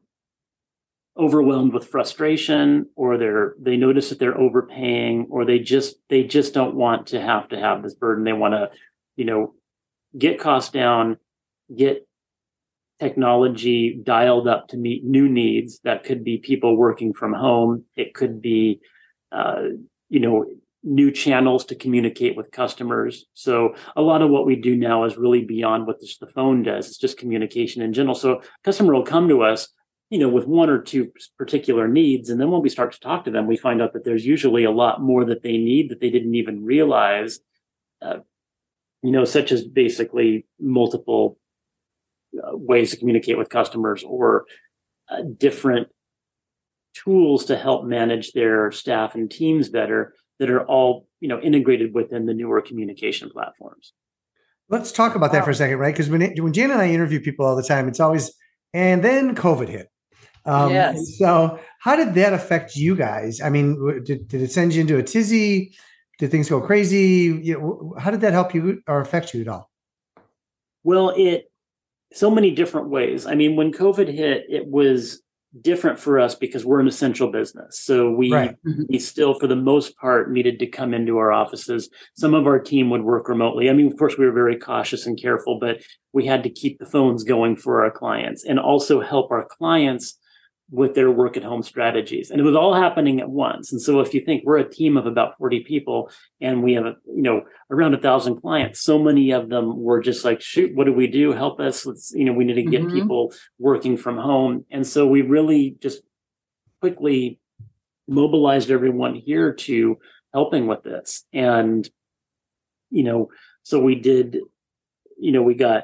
overwhelmed 1.17 1.73
with 1.73 1.87
frustration 1.87 2.87
or 2.95 3.17
they're 3.17 3.53
they 3.59 3.77
notice 3.77 4.09
that 4.09 4.17
they're 4.17 4.37
overpaying 4.37 5.27
or 5.29 5.45
they 5.45 5.59
just 5.59 5.95
they 6.09 6.23
just 6.23 6.53
don't 6.53 6.75
want 6.75 7.07
to 7.07 7.21
have 7.21 7.47
to 7.49 7.59
have 7.59 7.83
this 7.83 7.93
burden. 7.93 8.23
They 8.23 8.33
want 8.33 8.53
to 8.53 8.71
you 9.15 9.25
know 9.25 9.53
get 10.17 10.39
costs 10.39 10.71
down 10.71 11.17
get 11.75 12.07
technology 12.99 13.99
dialed 14.03 14.47
up 14.47 14.67
to 14.69 14.77
meet 14.77 15.03
new 15.03 15.27
needs. 15.29 15.79
That 15.83 16.03
could 16.03 16.23
be 16.23 16.37
people 16.37 16.77
working 16.77 17.13
from 17.13 17.33
home. 17.33 17.85
It 17.95 18.13
could 18.13 18.41
be 18.41 18.79
uh, 19.31 19.63
you 20.09 20.19
know 20.19 20.45
new 20.83 21.11
channels 21.11 21.63
to 21.65 21.75
communicate 21.75 22.35
with 22.35 22.51
customers. 22.51 23.25
So 23.33 23.75
a 23.95 24.01
lot 24.01 24.21
of 24.21 24.29
what 24.29 24.45
we 24.45 24.55
do 24.55 24.75
now 24.75 25.05
is 25.05 25.15
really 25.15 25.45
beyond 25.45 25.87
what 25.87 25.99
this, 26.01 26.17
the 26.17 26.27
phone 26.27 26.61
does. 26.63 26.87
It's 26.87 26.97
just 26.97 27.17
communication 27.17 27.81
in 27.81 27.93
general. 27.93 28.15
So 28.15 28.41
customer 28.65 28.93
will 28.93 29.05
come 29.05 29.29
to 29.29 29.43
us 29.43 29.69
you 30.09 30.19
know, 30.19 30.29
with 30.29 30.45
one 30.45 30.69
or 30.69 30.79
two 30.79 31.11
particular 31.37 31.87
needs. 31.87 32.29
And 32.29 32.39
then 32.39 32.51
when 32.51 32.61
we 32.61 32.69
start 32.69 32.91
to 32.93 32.99
talk 32.99 33.25
to 33.25 33.31
them, 33.31 33.47
we 33.47 33.57
find 33.57 33.81
out 33.81 33.93
that 33.93 34.03
there's 34.03 34.25
usually 34.25 34.63
a 34.63 34.71
lot 34.71 35.01
more 35.01 35.25
that 35.25 35.43
they 35.43 35.57
need 35.57 35.89
that 35.89 36.01
they 36.01 36.09
didn't 36.09 36.35
even 36.35 36.63
realize, 36.63 37.39
uh, 38.01 38.17
you 39.01 39.11
know, 39.11 39.25
such 39.25 39.51
as 39.51 39.63
basically 39.63 40.45
multiple 40.59 41.39
uh, 42.37 42.51
ways 42.53 42.91
to 42.91 42.97
communicate 42.97 43.37
with 43.37 43.49
customers 43.49 44.03
or 44.03 44.45
uh, 45.09 45.21
different 45.37 45.87
tools 46.93 47.45
to 47.45 47.57
help 47.57 47.85
manage 47.85 48.33
their 48.33 48.71
staff 48.71 49.15
and 49.15 49.31
teams 49.31 49.69
better 49.69 50.13
that 50.39 50.49
are 50.49 50.63
all, 50.65 51.07
you 51.19 51.27
know, 51.27 51.39
integrated 51.39 51.93
within 51.93 52.25
the 52.25 52.33
newer 52.33 52.61
communication 52.61 53.29
platforms. 53.29 53.93
Let's 54.69 54.91
talk 54.91 55.15
about 55.15 55.31
that 55.31 55.43
for 55.43 55.51
a 55.51 55.55
second, 55.55 55.77
right? 55.77 55.93
Because 55.93 56.09
when, 56.09 56.21
when 56.37 56.53
Jan 56.53 56.71
and 56.71 56.81
I 56.81 56.89
interview 56.89 57.19
people 57.19 57.45
all 57.45 57.55
the 57.55 57.63
time, 57.63 57.87
it's 57.87 57.99
always, 57.99 58.31
and 58.73 59.03
then 59.03 59.35
COVID 59.35 59.69
hit 59.69 59.89
um, 60.45 60.71
yes. 60.71 61.17
So, 61.17 61.59
how 61.79 61.95
did 61.95 62.13
that 62.15 62.33
affect 62.33 62.75
you 62.75 62.95
guys? 62.95 63.41
I 63.41 63.49
mean, 63.49 64.03
did, 64.03 64.27
did 64.27 64.41
it 64.41 64.51
send 64.51 64.73
you 64.73 64.81
into 64.81 64.97
a 64.97 65.03
tizzy? 65.03 65.75
Did 66.19 66.31
things 66.31 66.49
go 66.49 66.61
crazy? 66.61 67.39
You 67.41 67.59
know, 67.59 67.95
how 67.99 68.11
did 68.11 68.21
that 68.21 68.33
help 68.33 68.53
you 68.53 68.81
or 68.87 69.01
affect 69.01 69.33
you 69.33 69.41
at 69.41 69.47
all? 69.47 69.69
Well, 70.83 71.13
it 71.15 71.49
so 72.13 72.29
many 72.29 72.51
different 72.51 72.89
ways. 72.89 73.25
I 73.25 73.35
mean, 73.35 73.55
when 73.55 73.71
COVID 73.71 74.13
hit, 74.13 74.45
it 74.47 74.67
was 74.67 75.21
different 75.61 75.99
for 75.99 76.19
us 76.19 76.33
because 76.33 76.65
we're 76.65 76.79
an 76.79 76.87
essential 76.87 77.31
business. 77.31 77.79
So 77.79 78.11
we 78.11 78.31
right. 78.31 78.55
Mm-hmm. 78.65 78.83
we 78.89 78.99
still, 78.99 79.35
for 79.39 79.47
the 79.47 79.55
most 79.55 79.95
part, 79.97 80.31
needed 80.31 80.59
to 80.59 80.67
come 80.67 80.93
into 80.93 81.17
our 81.17 81.31
offices. 81.31 81.89
Some 82.15 82.33
of 82.33 82.47
our 82.47 82.59
team 82.59 82.89
would 82.89 83.03
work 83.03 83.29
remotely. 83.29 83.69
I 83.69 83.73
mean, 83.73 83.87
of 83.87 83.97
course, 83.97 84.17
we 84.17 84.25
were 84.25 84.31
very 84.31 84.57
cautious 84.57 85.05
and 85.05 85.19
careful, 85.19 85.59
but 85.59 85.83
we 86.11 86.25
had 86.25 86.43
to 86.43 86.49
keep 86.49 86.79
the 86.79 86.85
phones 86.85 87.23
going 87.23 87.55
for 87.55 87.83
our 87.83 87.91
clients 87.91 88.43
and 88.43 88.59
also 88.59 88.99
help 89.01 89.31
our 89.31 89.45
clients 89.45 90.17
with 90.73 90.95
their 90.95 91.11
work 91.11 91.37
at 91.37 91.43
home 91.43 91.61
strategies. 91.61 92.31
And 92.31 92.39
it 92.41 92.43
was 92.43 92.55
all 92.55 92.73
happening 92.73 93.19
at 93.19 93.29
once. 93.29 93.71
And 93.71 93.79
so 93.79 93.99
if 93.99 94.11
you 94.11 94.21
think 94.21 94.41
we're 94.43 94.57
a 94.57 94.67
team 94.67 94.97
of 94.97 95.05
about 95.05 95.37
40 95.37 95.59
people 95.59 96.09
and 96.41 96.63
we 96.63 96.73
have 96.73 96.95
you 97.05 97.21
know 97.21 97.43
around 97.69 97.93
a 97.93 97.99
thousand 97.99 98.41
clients 98.41 98.81
so 98.81 98.97
many 98.97 99.31
of 99.31 99.49
them 99.49 99.77
were 99.77 100.01
just 100.01 100.25
like 100.25 100.41
shoot 100.41 100.75
what 100.75 100.85
do 100.85 100.93
we 100.93 101.05
do? 101.05 101.31
Help 101.31 101.59
us. 101.59 101.85
Let's 101.85 102.11
you 102.15 102.25
know 102.25 102.33
we 102.33 102.43
need 102.43 102.55
to 102.55 102.63
get 102.63 102.81
mm-hmm. 102.81 102.95
people 102.95 103.33
working 103.59 103.97
from 103.97 104.17
home. 104.17 104.65
And 104.71 104.85
so 104.85 105.05
we 105.05 105.21
really 105.21 105.75
just 105.79 106.01
quickly 106.81 107.39
mobilized 108.07 108.71
everyone 108.71 109.13
here 109.13 109.53
to 109.53 109.99
helping 110.33 110.65
with 110.65 110.81
this. 110.81 111.23
And 111.31 111.87
you 112.89 113.03
know 113.03 113.29
so 113.61 113.79
we 113.79 113.93
did 113.93 114.39
you 115.19 115.31
know 115.31 115.43
we 115.43 115.53
got 115.53 115.83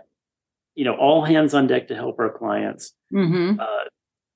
you 0.73 0.83
know 0.83 0.95
all 0.95 1.23
hands 1.23 1.53
on 1.53 1.67
deck 1.67 1.89
to 1.89 1.95
help 1.95 2.17
our 2.17 2.35
clients. 2.35 2.91
Mm-hmm. 3.13 3.59
uh, 3.59 3.85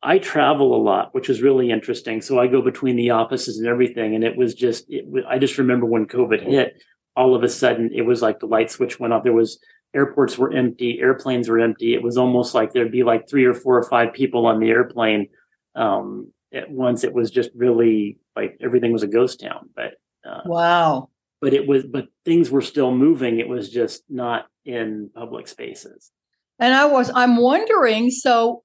I 0.03 0.19
travel 0.19 0.75
a 0.75 0.81
lot, 0.83 1.13
which 1.13 1.29
is 1.29 1.41
really 1.41 1.71
interesting. 1.71 2.21
So 2.21 2.39
I 2.39 2.47
go 2.47 2.61
between 2.61 2.97
the 2.97 3.11
offices 3.11 3.57
and 3.57 3.67
everything. 3.67 4.15
And 4.15 4.23
it 4.23 4.35
was 4.35 4.53
just, 4.53 4.85
it, 4.89 5.05
I 5.27 5.39
just 5.39 5.57
remember 5.57 5.85
when 5.85 6.05
COVID 6.05 6.43
hit, 6.43 6.83
all 7.15 7.35
of 7.35 7.43
a 7.43 7.49
sudden 7.49 7.91
it 7.93 8.01
was 8.01 8.21
like 8.21 8.39
the 8.39 8.45
light 8.45 8.69
switch 8.69 8.99
went 8.99 9.13
off. 9.13 9.23
There 9.23 9.31
was 9.31 9.59
airports 9.95 10.37
were 10.37 10.51
empty, 10.51 10.99
airplanes 10.99 11.47
were 11.47 11.59
empty. 11.59 11.93
It 11.93 12.03
was 12.03 12.17
almost 12.17 12.53
like 12.53 12.73
there'd 12.73 12.91
be 12.91 13.03
like 13.03 13.29
three 13.29 13.45
or 13.45 13.53
four 13.53 13.77
or 13.77 13.83
five 13.83 14.13
people 14.13 14.45
on 14.45 14.59
the 14.59 14.69
airplane. 14.69 15.29
Um, 15.75 16.33
at 16.53 16.69
once 16.69 17.03
it 17.03 17.13
was 17.13 17.31
just 17.31 17.49
really 17.55 18.19
like 18.35 18.57
everything 18.61 18.91
was 18.91 19.03
a 19.03 19.07
ghost 19.07 19.39
town. 19.39 19.69
But 19.75 19.93
uh, 20.25 20.41
wow. 20.45 21.09
but 21.41 21.53
it 21.53 21.67
was 21.67 21.85
but 21.85 22.07
things 22.25 22.51
were 22.51 22.61
still 22.61 22.91
moving. 22.91 23.39
It 23.39 23.47
was 23.47 23.69
just 23.69 24.03
not 24.09 24.47
in 24.65 25.09
public 25.15 25.47
spaces. 25.47 26.11
And 26.59 26.73
I 26.73 26.85
was 26.85 27.11
I'm 27.13 27.37
wondering 27.37 28.11
so 28.11 28.63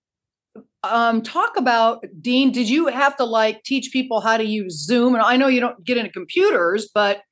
um, 0.83 1.23
talk 1.23 1.57
about 1.57 2.05
Dean. 2.21 2.53
Did 2.53 2.69
you 2.69 2.87
have 2.87 3.17
to 3.17 3.25
like 3.25 3.63
teach 3.65 3.91
people 3.93 4.21
how 4.21 4.37
to 4.37 4.45
use 4.45 4.85
Zoom? 4.85 5.15
And 5.15 5.23
I 5.23 5.37
know 5.37 5.49
you 5.49 5.61
don't 5.61 5.85
get 5.85 5.97
into 5.97 6.11
computers, 6.11 6.89
but 6.93 7.23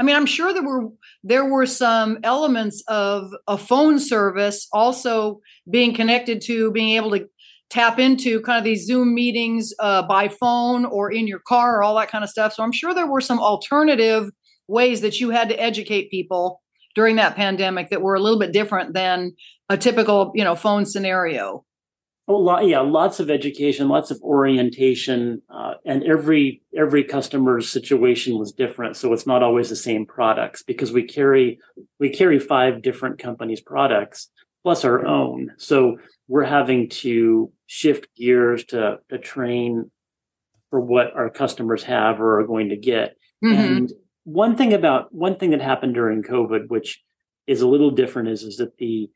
I 0.00 0.04
mean, 0.04 0.14
I'm 0.14 0.26
sure 0.26 0.52
there 0.52 0.62
were 0.62 0.88
there 1.24 1.44
were 1.44 1.66
some 1.66 2.18
elements 2.22 2.82
of 2.88 3.30
a 3.46 3.58
phone 3.58 3.98
service 3.98 4.68
also 4.72 5.40
being 5.70 5.94
connected 5.94 6.40
to 6.42 6.70
being 6.70 6.96
able 6.96 7.10
to 7.12 7.26
tap 7.70 7.98
into 7.98 8.40
kind 8.40 8.58
of 8.58 8.64
these 8.64 8.86
Zoom 8.86 9.14
meetings 9.14 9.74
uh, 9.80 10.02
by 10.02 10.28
phone 10.28 10.84
or 10.84 11.10
in 11.10 11.26
your 11.26 11.40
car 11.40 11.78
or 11.78 11.82
all 11.82 11.96
that 11.96 12.10
kind 12.10 12.24
of 12.24 12.30
stuff. 12.30 12.54
So 12.54 12.62
I'm 12.62 12.72
sure 12.72 12.94
there 12.94 13.06
were 13.06 13.20
some 13.20 13.40
alternative 13.40 14.30
ways 14.68 15.00
that 15.00 15.20
you 15.20 15.30
had 15.30 15.48
to 15.48 15.60
educate 15.60 16.10
people 16.10 16.62
during 16.94 17.16
that 17.16 17.36
pandemic 17.36 17.90
that 17.90 18.02
were 18.02 18.14
a 18.14 18.20
little 18.20 18.38
bit 18.38 18.52
different 18.52 18.94
than 18.94 19.32
a 19.68 19.76
typical, 19.76 20.32
you 20.34 20.44
know, 20.44 20.54
phone 20.54 20.86
scenario. 20.86 21.64
Oh, 22.30 22.36
lot, 22.36 22.66
yeah, 22.66 22.80
lots 22.80 23.20
of 23.20 23.30
education, 23.30 23.88
lots 23.88 24.10
of 24.10 24.20
orientation, 24.20 25.40
uh, 25.48 25.74
and 25.86 26.04
every 26.04 26.60
every 26.76 27.02
customer's 27.02 27.70
situation 27.70 28.38
was 28.38 28.52
different. 28.52 28.96
So 28.96 29.14
it's 29.14 29.26
not 29.26 29.42
always 29.42 29.70
the 29.70 29.76
same 29.76 30.04
products 30.04 30.62
because 30.62 30.92
we 30.92 31.04
carry 31.04 31.58
we 31.98 32.10
carry 32.10 32.38
five 32.38 32.82
different 32.82 33.18
companies' 33.18 33.62
products 33.62 34.28
plus 34.62 34.84
our 34.84 35.06
own. 35.06 35.52
So 35.56 35.96
we're 36.28 36.44
having 36.44 36.90
to 36.90 37.50
shift 37.66 38.08
gears 38.14 38.64
to 38.66 38.98
to 39.08 39.18
train 39.18 39.90
for 40.68 40.80
what 40.80 41.14
our 41.14 41.30
customers 41.30 41.82
have 41.84 42.20
or 42.20 42.40
are 42.40 42.46
going 42.46 42.68
to 42.68 42.76
get. 42.76 43.16
Mm-hmm. 43.42 43.54
And 43.54 43.92
one 44.24 44.54
thing 44.54 44.74
about 44.74 45.14
one 45.14 45.36
thing 45.36 45.50
that 45.50 45.62
happened 45.62 45.94
during 45.94 46.22
COVID, 46.22 46.68
which 46.68 47.02
is 47.46 47.62
a 47.62 47.68
little 47.68 47.90
different, 47.90 48.28
is 48.28 48.42
is 48.42 48.58
that 48.58 48.76
the 48.76 49.08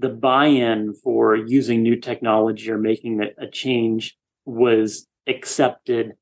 the 0.00 0.08
buy-in 0.08 0.94
for 0.94 1.36
using 1.36 1.82
new 1.82 1.96
technology 1.96 2.70
or 2.70 2.78
making 2.78 3.20
a, 3.38 3.50
change 3.50 4.16
was 4.46 5.06
accepted 5.26 6.12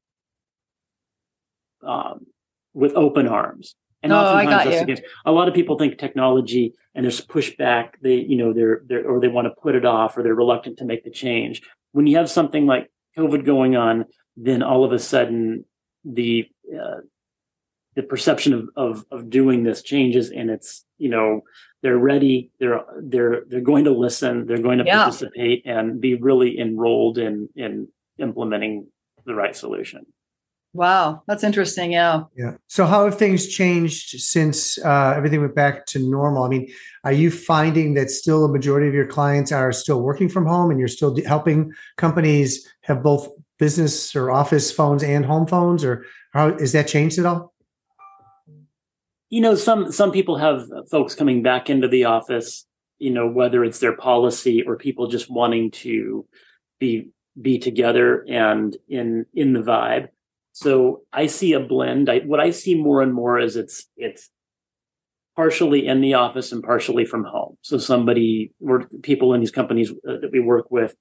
um, 1.87 2.27
with 2.75 2.93
open 2.95 3.29
arms. 3.29 3.77
And 4.03 4.13
oh, 4.13 4.17
oftentimes 4.17 4.65
that's 4.65 4.83
against 4.83 5.03
a 5.25 5.33
lot 5.33 5.49
of 5.49 5.55
people 5.55 5.79
think 5.79 5.99
technology 5.99 6.75
and 6.95 7.05
there's 7.05 7.25
pushback. 7.25 7.91
They, 8.03 8.17
you 8.17 8.37
know, 8.37 8.53
they're, 8.53 8.83
they're 8.87 9.09
or 9.09 9.21
they 9.21 9.29
want 9.29 9.47
to 9.47 9.61
put 9.63 9.75
it 9.75 9.85
off 9.85 10.17
or 10.17 10.23
they're 10.23 10.35
reluctant 10.35 10.79
to 10.79 10.85
make 10.85 11.05
the 11.05 11.11
change. 11.11 11.63
When 11.93 12.07
you 12.07 12.17
have 12.17 12.31
something 12.31 12.67
like 12.67 12.91
COVID 13.17 13.45
going 13.45 13.77
on, 13.77 14.05
then 14.37 14.63
all 14.63 14.85
of 14.85 14.93
a 14.93 14.99
sudden 14.99 15.65
the 16.05 16.47
uh, 16.73 17.01
the 17.97 18.03
perception 18.05 18.53
of, 18.53 18.69
of 18.77 19.05
of 19.11 19.31
doing 19.31 19.65
this 19.65 19.83
changes 19.83 20.31
and 20.31 20.51
it's 20.51 20.85
you 20.99 21.09
know 21.09 21.43
they're 21.83 21.99
ready 21.99 22.51
they're 22.59 22.81
they're 23.01 23.43
they're 23.49 23.61
going 23.61 23.85
to 23.85 23.91
listen 23.91 24.47
they're 24.47 24.59
going 24.59 24.79
to 24.79 24.85
yeah. 24.85 25.05
participate 25.05 25.63
and 25.65 26.01
be 26.01 26.15
really 26.15 26.59
enrolled 26.59 27.19
in 27.19 27.49
in 27.57 27.89
implementing 28.19 28.87
the 29.27 29.35
right 29.35 29.55
solution. 29.55 30.07
Wow 30.75 31.23
that's 31.27 31.45
interesting 31.45 31.93
yeah. 31.93 32.25
Yeah. 32.37 32.55
So 32.67 32.85
how 32.85 33.05
have 33.05 33.19
things 33.19 33.49
changed 33.49 34.21
since 34.21 34.79
uh, 34.85 35.15
everything 35.17 35.41
went 35.41 35.55
back 35.55 35.87
to 35.87 35.99
normal? 35.99 36.45
I 36.45 36.49
mean 36.49 36.69
are 37.05 37.13
you 37.13 37.31
finding 37.31 37.95
that 37.95 38.11
still 38.11 38.45
a 38.45 38.49
majority 38.49 38.89
of 38.89 38.95
your 38.95 39.07
clients 39.07 39.53
are 39.53 39.73
still 39.73 40.03
working 40.03 40.29
from 40.29 40.47
home 40.47 40.71
and 40.71 40.79
you're 40.79 40.89
still 40.89 41.17
helping 41.25 41.73
companies 41.97 42.67
have 42.83 43.03
both 43.03 43.29
business 43.59 44.15
or 44.15 44.31
office 44.31 44.71
phones 44.71 45.03
and 45.03 45.25
home 45.25 45.47
phones 45.47 45.85
or 45.85 46.05
how 46.33 46.49
is 46.49 46.73
that 46.73 46.87
changed 46.87 47.19
at 47.19 47.27
all 47.27 47.53
you 49.31 49.41
know 49.41 49.55
some 49.55 49.93
some 49.93 50.13
people 50.13 50.37
have 50.37 50.69
folks 50.91 51.15
coming 51.15 51.43
back 51.43 51.69
into 51.69 51.89
the 51.89 52.05
office 52.05 52.67
you 52.99 53.11
know 53.11 53.29
whether 53.29 53.65
it's 53.65 53.79
their 53.79 53.97
policy 53.97 54.63
or 54.63 54.77
people 54.77 55.09
just 55.09 55.31
wanting 55.31 55.71
to 55.71 56.27
be 56.79 57.11
be 57.41 57.59
together 57.59 58.25
and 58.29 58.77
in 58.89 59.27
in 59.35 59.53
the 59.53 59.61
vibe. 59.61 60.09
So 60.53 61.03
i 61.13 61.27
see 61.27 61.53
a 61.53 61.61
blend. 61.61 62.11
I, 62.11 62.21
what 62.21 62.41
i 62.41 62.51
see 62.51 62.75
more 62.75 63.03
and 63.03 63.15
more 63.15 63.39
is 63.39 63.57
it's 63.57 63.87
it's 63.97 64.31
partially 65.37 65.87
in 65.87 66.01
the 66.01 66.15
office 66.15 66.51
and 66.51 66.65
partially 66.65 67.05
from 67.05 67.23
home. 67.23 67.57
So 67.63 67.79
somebody 67.79 68.53
or 68.61 68.89
people 69.03 69.35
in 69.35 69.41
these 69.41 69.53
companies 69.53 69.91
uh, 69.91 70.19
that 70.21 70.31
we 70.33 70.41
work 70.41 70.71
with 70.71 70.97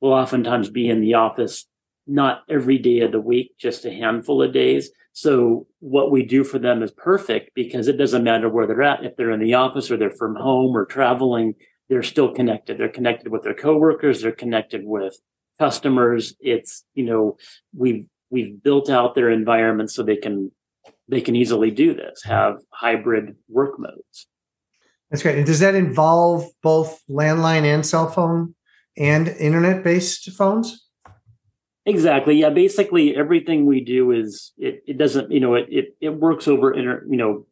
will 0.00 0.14
oftentimes 0.14 0.70
be 0.70 0.88
in 0.88 1.00
the 1.00 1.14
office 1.14 1.66
not 2.06 2.42
every 2.48 2.78
day 2.78 3.00
of 3.00 3.12
the 3.12 3.20
week 3.20 3.52
just 3.58 3.84
a 3.84 3.90
handful 3.90 4.42
of 4.42 4.52
days 4.52 4.90
so 5.12 5.66
what 5.80 6.10
we 6.10 6.24
do 6.24 6.42
for 6.42 6.58
them 6.58 6.82
is 6.82 6.90
perfect 6.90 7.50
because 7.54 7.86
it 7.86 7.98
doesn't 7.98 8.24
matter 8.24 8.48
where 8.48 8.66
they're 8.66 8.82
at. 8.82 9.04
If 9.04 9.16
they're 9.16 9.30
in 9.30 9.40
the 9.40 9.54
office 9.54 9.90
or 9.90 9.96
they're 9.96 10.10
from 10.10 10.36
home 10.36 10.74
or 10.76 10.86
traveling, 10.86 11.54
they're 11.88 12.02
still 12.02 12.32
connected. 12.32 12.78
They're 12.78 12.88
connected 12.88 13.30
with 13.30 13.42
their 13.42 13.54
coworkers. 13.54 14.22
They're 14.22 14.32
connected 14.32 14.82
with 14.84 15.18
customers. 15.58 16.34
It's, 16.40 16.84
you 16.94 17.04
know, 17.04 17.36
we've, 17.76 18.06
we've 18.30 18.62
built 18.62 18.88
out 18.88 19.14
their 19.14 19.28
environment 19.28 19.90
so 19.90 20.02
they 20.02 20.16
can, 20.16 20.50
they 21.08 21.20
can 21.20 21.36
easily 21.36 21.70
do 21.70 21.94
this, 21.94 22.22
have 22.24 22.60
hybrid 22.70 23.36
work 23.48 23.78
modes. 23.78 24.26
That's 25.10 25.22
great. 25.22 25.36
And 25.36 25.46
does 25.46 25.60
that 25.60 25.74
involve 25.74 26.46
both 26.62 27.02
landline 27.10 27.64
and 27.64 27.84
cell 27.84 28.10
phone 28.10 28.54
and 28.96 29.28
internet 29.28 29.84
based 29.84 30.30
phones? 30.32 30.81
Exactly. 31.84 32.36
Yeah. 32.36 32.50
Basically, 32.50 33.16
everything 33.16 33.66
we 33.66 33.80
do 33.80 34.12
is 34.12 34.52
it. 34.56 34.82
It 34.86 34.98
doesn't. 34.98 35.30
You 35.30 35.40
know. 35.40 35.54
It 35.54 35.66
it, 35.68 35.96
it 36.00 36.10
works 36.10 36.46
over 36.46 36.72
inter. 36.72 37.04
You 37.08 37.16
know, 37.16 37.46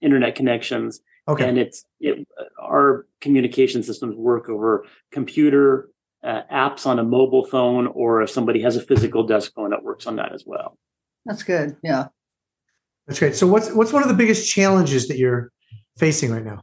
internet 0.00 0.34
connections. 0.34 1.00
Okay. 1.26 1.46
And 1.46 1.58
it's 1.58 1.84
it. 2.00 2.26
Our 2.60 3.06
communication 3.20 3.82
systems 3.82 4.16
work 4.16 4.48
over 4.48 4.84
computer 5.12 5.90
uh, 6.24 6.42
apps 6.52 6.86
on 6.86 6.98
a 6.98 7.04
mobile 7.04 7.44
phone, 7.44 7.86
or 7.88 8.22
if 8.22 8.30
somebody 8.30 8.62
has 8.62 8.76
a 8.76 8.82
physical 8.82 9.26
desk 9.26 9.52
phone, 9.54 9.72
it 9.72 9.82
works 9.82 10.06
on 10.06 10.16
that 10.16 10.32
as 10.32 10.44
well. 10.46 10.78
That's 11.26 11.42
good. 11.42 11.76
Yeah. 11.82 12.06
That's 13.06 13.18
great. 13.18 13.34
So, 13.34 13.46
what's 13.46 13.70
what's 13.72 13.92
one 13.92 14.02
of 14.02 14.08
the 14.08 14.14
biggest 14.14 14.50
challenges 14.50 15.08
that 15.08 15.18
you're 15.18 15.50
facing 15.98 16.30
right 16.30 16.44
now? 16.44 16.62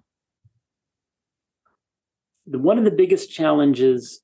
The 2.48 2.60
one 2.60 2.78
of 2.78 2.84
the 2.84 2.92
biggest 2.92 3.32
challenges 3.32 4.22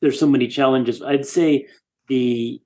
there's 0.00 0.18
so 0.18 0.28
many 0.28 0.48
challenges. 0.48 1.02
I'd 1.02 1.26
say 1.26 1.66
the 2.08 2.60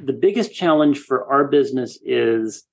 the 0.00 0.12
biggest 0.12 0.52
challenge 0.52 0.98
for 0.98 1.24
our 1.32 1.46
business 1.46 1.98
is 2.04 2.64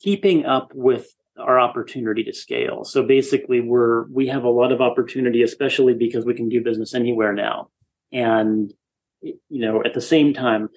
keeping 0.00 0.44
up 0.44 0.70
with 0.74 1.08
our 1.38 1.58
opportunity 1.58 2.22
to 2.24 2.32
scale. 2.32 2.84
So 2.84 3.02
basically 3.02 3.60
we're 3.60 4.06
we 4.08 4.28
have 4.28 4.44
a 4.44 4.50
lot 4.50 4.72
of 4.72 4.80
opportunity 4.80 5.42
especially 5.42 5.94
because 5.94 6.24
we 6.24 6.34
can 6.34 6.48
do 6.48 6.62
business 6.62 6.94
anywhere 6.94 7.32
now. 7.32 7.68
And 8.12 8.72
you 9.22 9.36
know, 9.50 9.82
at 9.84 9.94
the 9.94 10.00
same 10.00 10.32
time, 10.32 10.68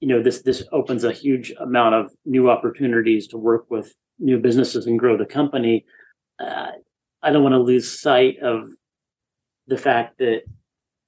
you 0.00 0.08
know, 0.08 0.22
this 0.22 0.42
this 0.42 0.62
opens 0.72 1.04
a 1.04 1.12
huge 1.12 1.52
amount 1.60 1.94
of 1.94 2.12
new 2.24 2.50
opportunities 2.50 3.26
to 3.28 3.38
work 3.38 3.70
with 3.70 3.94
new 4.18 4.38
businesses 4.38 4.86
and 4.86 4.98
grow 4.98 5.16
the 5.16 5.26
company 5.26 5.84
uh, 6.38 6.72
I 7.22 7.30
don't 7.30 7.42
want 7.42 7.54
to 7.54 7.60
lose 7.60 8.00
sight 8.00 8.38
of 8.42 8.68
the 9.66 9.78
fact 9.78 10.18
that 10.18 10.42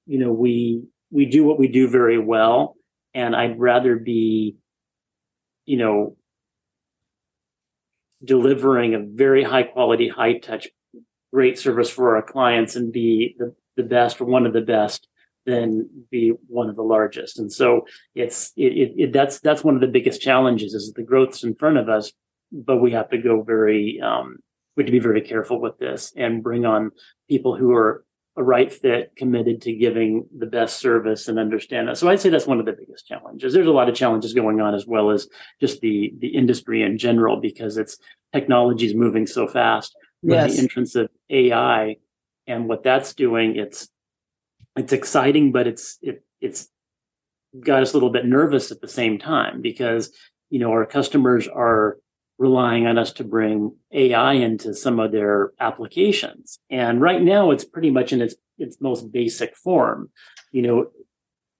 you 0.06 0.18
know 0.18 0.32
we 0.32 0.82
we 1.10 1.26
do 1.26 1.44
what 1.44 1.58
we 1.58 1.68
do 1.68 1.88
very 1.88 2.18
well, 2.18 2.76
and 3.14 3.34
I'd 3.34 3.58
rather 3.58 3.96
be, 3.96 4.56
you 5.64 5.76
know, 5.76 6.16
delivering 8.24 8.94
a 8.94 9.00
very 9.00 9.42
high 9.42 9.62
quality, 9.62 10.08
high 10.08 10.38
touch, 10.38 10.68
great 11.32 11.58
service 11.58 11.90
for 11.90 12.16
our 12.16 12.22
clients 12.22 12.76
and 12.76 12.92
be 12.92 13.36
the, 13.38 13.54
the 13.76 13.82
best 13.82 14.20
or 14.20 14.24
one 14.24 14.46
of 14.46 14.52
the 14.52 14.60
best 14.60 15.08
than 15.44 15.88
be 16.10 16.32
one 16.48 16.68
of 16.68 16.76
the 16.76 16.82
largest. 16.82 17.38
And 17.38 17.52
so 17.52 17.86
it's 18.14 18.52
it, 18.56 18.72
it, 18.72 18.92
it, 18.96 19.12
that's 19.12 19.40
that's 19.40 19.62
one 19.62 19.74
of 19.74 19.80
the 19.80 19.86
biggest 19.86 20.20
challenges 20.20 20.74
is 20.74 20.92
the 20.92 21.02
growth's 21.02 21.44
in 21.44 21.54
front 21.54 21.78
of 21.78 21.88
us, 21.88 22.12
but 22.50 22.78
we 22.78 22.90
have 22.92 23.08
to 23.10 23.18
go 23.18 23.42
very 23.42 24.00
um, 24.02 24.38
we 24.76 24.82
have 24.82 24.86
to 24.86 24.92
be 24.92 24.98
very 24.98 25.22
careful 25.22 25.60
with 25.60 25.78
this 25.78 26.12
and 26.16 26.42
bring 26.42 26.64
on 26.64 26.90
people 27.28 27.56
who 27.56 27.72
are 27.72 28.04
a 28.36 28.42
right 28.42 28.70
fit, 28.70 29.12
committed 29.16 29.62
to 29.62 29.72
giving 29.72 30.26
the 30.36 30.46
best 30.46 30.78
service 30.78 31.26
and 31.26 31.38
understand 31.38 31.88
that. 31.88 31.96
So 31.96 32.08
I'd 32.08 32.20
say 32.20 32.28
that's 32.28 32.46
one 32.46 32.60
of 32.60 32.66
the 32.66 32.74
biggest 32.74 33.06
challenges. 33.06 33.54
There's 33.54 33.66
a 33.66 33.72
lot 33.72 33.88
of 33.88 33.94
challenges 33.94 34.34
going 34.34 34.60
on 34.60 34.74
as 34.74 34.86
well 34.86 35.10
as 35.10 35.26
just 35.58 35.80
the 35.80 36.12
the 36.18 36.28
industry 36.28 36.82
in 36.82 36.98
general 36.98 37.40
because 37.40 37.78
it's 37.78 37.96
technology 38.34 38.86
is 38.86 38.94
moving 38.94 39.26
so 39.26 39.48
fast. 39.48 39.96
Yes. 40.22 40.54
The 40.54 40.62
entrance 40.62 40.94
of 40.94 41.08
AI 41.30 41.96
and 42.46 42.68
what 42.68 42.82
that's 42.82 43.14
doing, 43.14 43.56
it's 43.56 43.88
it's 44.76 44.92
exciting, 44.92 45.50
but 45.52 45.66
it's 45.66 45.98
it 46.02 46.22
it's 46.42 46.68
got 47.58 47.82
us 47.82 47.92
a 47.92 47.96
little 47.96 48.10
bit 48.10 48.26
nervous 48.26 48.70
at 48.70 48.82
the 48.82 48.88
same 48.88 49.18
time 49.18 49.62
because 49.62 50.12
you 50.50 50.58
know 50.58 50.70
our 50.72 50.84
customers 50.84 51.48
are 51.48 51.96
relying 52.38 52.86
on 52.86 52.98
us 52.98 53.12
to 53.12 53.24
bring 53.24 53.74
AI 53.92 54.34
into 54.34 54.74
some 54.74 55.00
of 55.00 55.12
their 55.12 55.52
applications. 55.58 56.58
And 56.70 57.00
right 57.00 57.22
now 57.22 57.50
it's 57.50 57.64
pretty 57.64 57.90
much 57.90 58.12
in 58.12 58.20
its 58.20 58.34
its 58.58 58.80
most 58.80 59.12
basic 59.12 59.56
form. 59.56 60.10
You 60.50 60.62
know, 60.62 60.86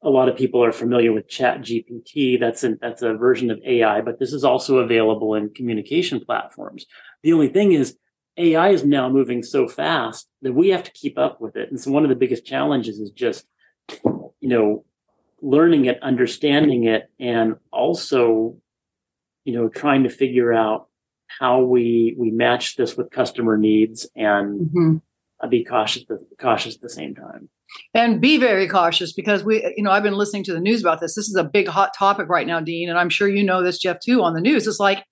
a 0.02 0.11
lot 0.11 0.28
of 0.28 0.37
people 0.37 0.62
are 0.62 0.73
familiar 0.73 1.12
with 1.12 1.28
chat 1.28 1.61
gpt 1.61 2.38
that's 2.38 2.62
an, 2.62 2.78
that's 2.80 3.02
a 3.02 3.14
version 3.14 3.50
of 3.50 3.59
ai 3.66 4.00
but 4.00 4.18
this 4.18 4.33
is 4.33 4.45
also 4.45 4.78
available 4.78 5.35
in 5.35 5.52
communication 5.54 6.21
platforms 6.21 6.87
the 7.23 7.33
only 7.33 7.49
thing 7.49 7.73
is 7.73 7.97
ai 8.37 8.68
is 8.68 8.85
now 8.85 9.09
moving 9.09 9.42
so 9.42 9.66
fast 9.66 10.28
that 10.42 10.52
we 10.52 10.68
have 10.68 10.85
to 10.85 10.92
keep 10.92 11.18
up 11.18 11.40
with 11.40 11.56
it 11.56 11.71
and 11.71 11.80
so 11.80 11.90
one 11.90 12.04
of 12.04 12.09
the 12.09 12.14
biggest 12.14 12.47
challenges 12.47 12.99
is 12.99 13.11
just 13.11 13.49
you 14.04 14.49
know 14.49 14.85
learning 15.42 15.87
it 15.87 16.02
understanding 16.02 16.85
it 16.85 17.11
and 17.18 17.56
also 17.73 18.56
you 19.46 19.54
know 19.54 19.68
trying 19.68 20.02
to 20.02 20.10
figure 20.10 20.52
out 20.52 20.88
how 21.40 21.62
we 21.62 22.14
we 22.18 22.30
match 22.30 22.76
this 22.76 22.96
with 22.96 23.10
customer 23.10 23.56
needs 23.56 24.08
and 24.14 24.68
mm-hmm. 24.68 25.48
be 25.48 25.64
cautious 25.64 26.04
cautious 26.38 26.74
at 26.74 26.82
the 26.82 26.90
same 26.90 27.14
time. 27.14 27.48
And 27.94 28.20
be 28.20 28.38
very 28.38 28.68
cautious 28.68 29.12
because 29.12 29.44
we 29.44 29.62
you 29.76 29.82
know 29.82 29.90
i've 29.90 30.02
been 30.02 30.14
listening 30.14 30.44
to 30.44 30.52
the 30.52 30.60
news 30.60 30.80
about 30.80 31.00
this. 31.00 31.14
This 31.14 31.28
is 31.28 31.36
a 31.36 31.44
big 31.44 31.68
hot 31.68 31.92
topic 31.96 32.28
right 32.28 32.46
now 32.46 32.60
dean 32.60 32.88
and 32.88 32.98
i'm 32.98 33.08
sure 33.08 33.28
you 33.28 33.42
know 33.42 33.62
this 33.62 33.78
jeff 33.78 34.00
too 34.00 34.22
on 34.22 34.34
the 34.34 34.40
news. 34.40 34.66
It's 34.66 34.80
like 34.80 35.04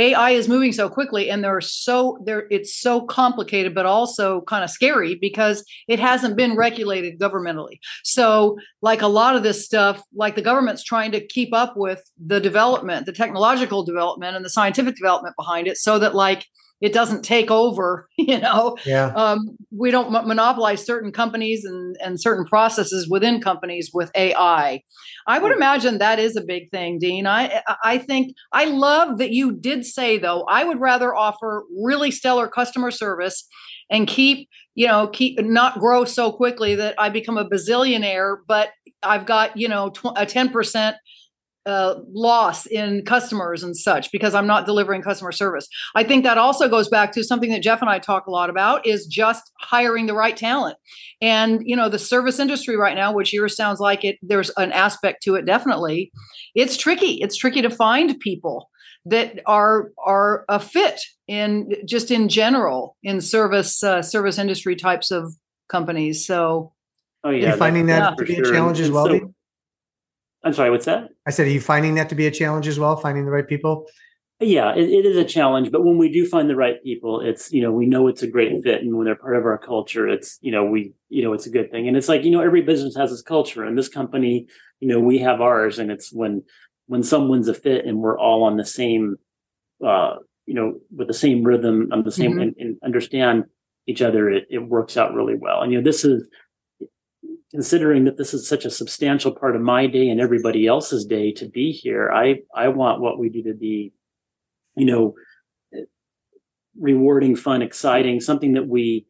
ai 0.00 0.30
is 0.30 0.48
moving 0.48 0.72
so 0.72 0.88
quickly 0.88 1.30
and 1.30 1.44
they're 1.44 1.60
so 1.60 2.18
there 2.24 2.46
it's 2.50 2.74
so 2.74 3.00
complicated 3.02 3.74
but 3.74 3.86
also 3.86 4.40
kind 4.42 4.64
of 4.64 4.70
scary 4.70 5.14
because 5.14 5.64
it 5.88 5.98
hasn't 5.98 6.36
been 6.36 6.56
regulated 6.56 7.18
governmentally. 7.18 7.78
So 8.02 8.58
like 8.82 9.02
a 9.02 9.06
lot 9.06 9.36
of 9.36 9.42
this 9.42 9.64
stuff 9.64 10.02
like 10.14 10.34
the 10.34 10.42
government's 10.42 10.82
trying 10.82 11.12
to 11.12 11.26
keep 11.26 11.54
up 11.54 11.76
with 11.76 12.02
the 12.24 12.40
development 12.40 13.06
the 13.06 13.12
technological 13.12 13.84
development 13.84 14.36
and 14.36 14.44
the 14.44 14.50
scientific 14.50 14.96
development 14.96 15.36
behind 15.36 15.66
it 15.66 15.76
so 15.76 15.98
that 15.98 16.14
like 16.14 16.46
it 16.80 16.92
doesn't 16.92 17.22
take 17.22 17.50
over 17.50 18.08
you 18.18 18.38
know? 18.38 18.76
Yeah. 18.84 19.12
Um, 19.14 19.56
we 19.70 19.90
don't 19.90 20.14
m- 20.14 20.28
monopolize 20.28 20.84
certain 20.84 21.12
companies 21.12 21.64
and 21.64 21.96
and 22.02 22.20
certain 22.20 22.44
processes 22.44 23.08
within 23.08 23.40
companies 23.40 23.90
with 23.92 24.10
ai 24.14 24.82
i. 25.26 25.38
Would 25.38 25.52
imagine 25.52 25.98
that 25.98 26.18
is 26.18 26.36
a 26.36 26.40
big 26.42 26.70
thing 26.70 26.98
dean. 26.98 27.26
I 27.26 27.62
i 27.84 27.98
think 27.98 28.34
i 28.52 28.64
love 28.64 29.18
that 29.18 29.30
you 29.30 29.52
did 29.52 29.84
say 29.84 30.18
though 30.18 30.44
i 30.44 30.64
would 30.64 30.80
rather 30.80 31.14
offer 31.14 31.64
really 31.82 32.10
stellar 32.10 32.48
customer 32.48 32.90
service 32.90 33.46
and 33.90 34.06
keep 34.06 34.48
you 34.74 34.86
know 34.86 35.08
keep 35.08 35.40
not 35.40 35.78
grow 35.78 36.04
so 36.04 36.32
quickly 36.32 36.74
that 36.74 36.94
i 36.98 37.08
become 37.08 37.36
a 37.36 37.48
bazillionaire 37.48 38.36
but 38.46 38.70
i've 39.02 39.26
got 39.26 39.56
you 39.56 39.68
know 39.68 39.90
tw- 39.90 40.16
a 40.16 40.26
10% 40.26 40.94
uh, 41.66 41.96
loss 42.12 42.66
in 42.66 43.04
customers 43.04 43.62
and 43.62 43.76
such 43.76 44.10
because 44.12 44.34
I'm 44.34 44.46
not 44.46 44.66
delivering 44.66 45.02
customer 45.02 45.32
service. 45.32 45.68
I 45.94 46.04
think 46.04 46.24
that 46.24 46.38
also 46.38 46.68
goes 46.68 46.88
back 46.88 47.12
to 47.12 47.24
something 47.24 47.50
that 47.50 47.62
Jeff 47.62 47.80
and 47.80 47.90
I 47.90 47.98
talk 47.98 48.26
a 48.26 48.30
lot 48.30 48.50
about 48.50 48.86
is 48.86 49.06
just 49.06 49.50
hiring 49.60 50.06
the 50.06 50.14
right 50.14 50.36
talent. 50.36 50.76
And 51.20 51.60
you 51.64 51.76
know, 51.76 51.88
the 51.88 51.98
service 51.98 52.38
industry 52.38 52.76
right 52.76 52.96
now, 52.96 53.12
which 53.12 53.32
yours 53.32 53.56
sounds 53.56 53.78
like 53.78 54.04
it, 54.04 54.18
there's 54.22 54.50
an 54.56 54.72
aspect 54.72 55.22
to 55.24 55.34
it 55.34 55.44
definitely. 55.44 56.10
It's 56.54 56.76
tricky. 56.76 57.20
It's 57.20 57.36
tricky 57.36 57.62
to 57.62 57.70
find 57.70 58.18
people 58.20 58.70
that 59.06 59.40
are 59.46 59.90
are 60.04 60.44
a 60.48 60.60
fit 60.60 61.00
in 61.26 61.72
just 61.86 62.10
in 62.10 62.28
general 62.28 62.96
in 63.02 63.20
service 63.20 63.82
uh, 63.82 64.02
service 64.02 64.38
industry 64.38 64.76
types 64.76 65.10
of 65.10 65.34
companies. 65.68 66.26
So, 66.26 66.72
oh 67.24 67.30
yeah, 67.30 67.56
finding 67.56 67.86
that 67.86 67.98
yeah. 67.98 68.14
to 68.16 68.24
be 68.24 68.36
a 68.36 68.50
challenge 68.50 68.80
as 68.80 68.90
well. 68.90 69.06
So, 69.06 69.34
I'm 70.42 70.54
sorry, 70.54 70.70
what's 70.70 70.86
that? 70.86 71.08
I 71.26 71.30
said, 71.30 71.46
are 71.46 71.50
you 71.50 71.60
finding 71.60 71.94
that 71.96 72.08
to 72.08 72.14
be 72.14 72.26
a 72.26 72.30
challenge 72.30 72.66
as 72.66 72.78
well, 72.78 72.96
finding 72.96 73.24
the 73.24 73.30
right 73.30 73.46
people? 73.46 73.86
Yeah, 74.42 74.74
it, 74.74 74.88
it 74.88 75.04
is 75.04 75.18
a 75.18 75.24
challenge, 75.24 75.70
but 75.70 75.84
when 75.84 75.98
we 75.98 76.10
do 76.10 76.24
find 76.24 76.48
the 76.48 76.56
right 76.56 76.82
people, 76.82 77.20
it's 77.20 77.52
you 77.52 77.60
know 77.60 77.70
we 77.70 77.84
know 77.84 78.08
it's 78.08 78.22
a 78.22 78.26
great 78.26 78.62
fit, 78.62 78.80
and 78.80 78.96
when 78.96 79.04
they're 79.04 79.14
part 79.14 79.36
of 79.36 79.44
our 79.44 79.58
culture, 79.58 80.08
it's 80.08 80.38
you 80.40 80.50
know 80.50 80.64
we 80.64 80.94
you 81.10 81.22
know 81.22 81.34
it's 81.34 81.46
a 81.46 81.50
good 81.50 81.70
thing, 81.70 81.86
and 81.86 81.94
it's 81.94 82.08
like 82.08 82.24
you 82.24 82.30
know 82.30 82.40
every 82.40 82.62
business 82.62 82.96
has 82.96 83.12
its 83.12 83.20
culture, 83.20 83.64
and 83.64 83.76
this 83.76 83.90
company, 83.90 84.46
you 84.80 84.88
know, 84.88 84.98
we 84.98 85.18
have 85.18 85.42
ours, 85.42 85.78
and 85.78 85.90
it's 85.90 86.10
when 86.10 86.42
when 86.86 87.02
someone's 87.02 87.48
a 87.48 87.54
fit 87.54 87.84
and 87.84 87.98
we're 87.98 88.18
all 88.18 88.42
on 88.42 88.56
the 88.56 88.64
same, 88.64 89.16
uh, 89.86 90.14
you 90.46 90.54
know, 90.54 90.74
with 90.90 91.06
the 91.06 91.14
same 91.14 91.44
rhythm, 91.44 91.88
on 91.92 92.02
the 92.02 92.10
same, 92.10 92.32
mm-hmm. 92.32 92.40
and, 92.40 92.54
and 92.58 92.76
understand 92.82 93.44
each 93.86 94.02
other, 94.02 94.28
it, 94.28 94.46
it 94.50 94.58
works 94.58 94.96
out 94.96 95.14
really 95.14 95.36
well. 95.36 95.60
And 95.60 95.70
you 95.70 95.78
know, 95.78 95.84
this 95.84 96.04
is 96.04 96.26
considering 97.50 98.04
that 98.04 98.16
this 98.16 98.32
is 98.32 98.48
such 98.48 98.64
a 98.64 98.70
substantial 98.70 99.34
part 99.34 99.56
of 99.56 99.62
my 99.62 99.86
day 99.86 100.08
and 100.08 100.20
everybody 100.20 100.66
else's 100.66 101.04
day 101.04 101.32
to 101.32 101.48
be 101.48 101.72
here 101.72 102.10
i 102.12 102.36
i 102.54 102.68
want 102.68 103.00
what 103.00 103.18
we 103.18 103.28
do 103.28 103.42
to 103.42 103.54
be 103.54 103.92
you 104.76 104.86
know 104.86 105.14
rewarding 106.78 107.34
fun 107.34 107.62
exciting 107.62 108.20
something 108.20 108.52
that 108.52 108.68
we 108.68 109.06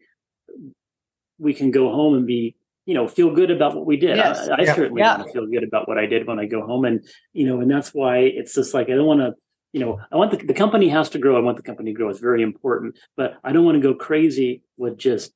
we 1.38 1.54
can 1.54 1.70
go 1.70 1.92
home 1.92 2.14
and 2.14 2.26
be 2.26 2.56
you 2.86 2.94
know 2.94 3.06
feel 3.06 3.34
good 3.34 3.50
about 3.50 3.74
what 3.74 3.86
we 3.86 3.96
did 3.96 4.16
yes. 4.16 4.48
i, 4.48 4.54
I 4.54 4.62
yeah. 4.62 4.74
certainly 4.74 5.00
yeah. 5.00 5.16
want 5.16 5.28
to 5.28 5.32
feel 5.32 5.46
good 5.46 5.64
about 5.64 5.86
what 5.86 5.98
i 5.98 6.06
did 6.06 6.26
when 6.26 6.38
i 6.38 6.46
go 6.46 6.66
home 6.66 6.84
and 6.84 7.04
you 7.32 7.46
know 7.46 7.60
and 7.60 7.70
that's 7.70 7.90
why 7.90 8.18
it's 8.18 8.54
just 8.54 8.72
like 8.72 8.88
i 8.88 8.94
don't 8.94 9.06
want 9.06 9.20
to 9.20 9.34
you 9.72 9.80
know 9.80 10.00
i 10.10 10.16
want 10.16 10.30
the, 10.30 10.38
the 10.38 10.54
company 10.54 10.88
has 10.88 11.10
to 11.10 11.18
grow 11.18 11.36
i 11.36 11.40
want 11.40 11.56
the 11.56 11.62
company 11.62 11.92
to 11.92 11.96
grow 11.96 12.08
it's 12.08 12.20
very 12.20 12.42
important 12.42 12.98
but 13.16 13.34
i 13.44 13.52
don't 13.52 13.64
want 13.64 13.76
to 13.76 13.82
go 13.82 13.94
crazy 13.94 14.62
with 14.76 14.96
just 14.96 15.32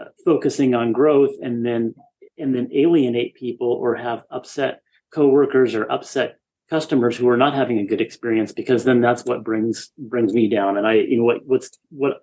uh, 0.00 0.04
focusing 0.24 0.74
on 0.74 0.92
growth 0.92 1.34
and 1.42 1.64
then 1.64 1.94
and 2.38 2.54
then 2.54 2.68
alienate 2.72 3.34
people 3.34 3.68
or 3.68 3.94
have 3.96 4.24
upset 4.30 4.80
coworkers 5.12 5.74
or 5.74 5.90
upset 5.90 6.38
customers 6.68 7.16
who 7.16 7.28
are 7.28 7.36
not 7.36 7.54
having 7.54 7.78
a 7.78 7.86
good 7.86 8.00
experience 8.00 8.52
because 8.52 8.84
then 8.84 9.00
that's 9.00 9.24
what 9.24 9.44
brings 9.44 9.90
brings 9.98 10.32
me 10.32 10.48
down. 10.48 10.76
And 10.76 10.86
i 10.86 10.94
you 10.94 11.18
know 11.18 11.24
what 11.24 11.46
what's 11.46 11.70
what 11.90 12.20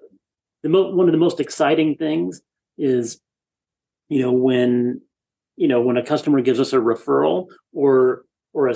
the 0.62 0.70
mo- 0.70 0.94
one 0.94 1.08
of 1.08 1.12
the 1.12 1.18
most 1.18 1.40
exciting 1.40 1.96
things 1.96 2.42
is 2.78 3.20
you 4.10 4.22
know 4.22 4.32
when 4.32 5.02
you 5.56 5.68
know 5.68 5.82
when 5.82 5.98
a 5.98 6.06
customer 6.06 6.42
gives 6.42 6.60
us 6.60 6.74
a 6.74 6.78
referral 6.78 7.48
or 7.74 8.26
or 8.54 8.68
a, 8.68 8.76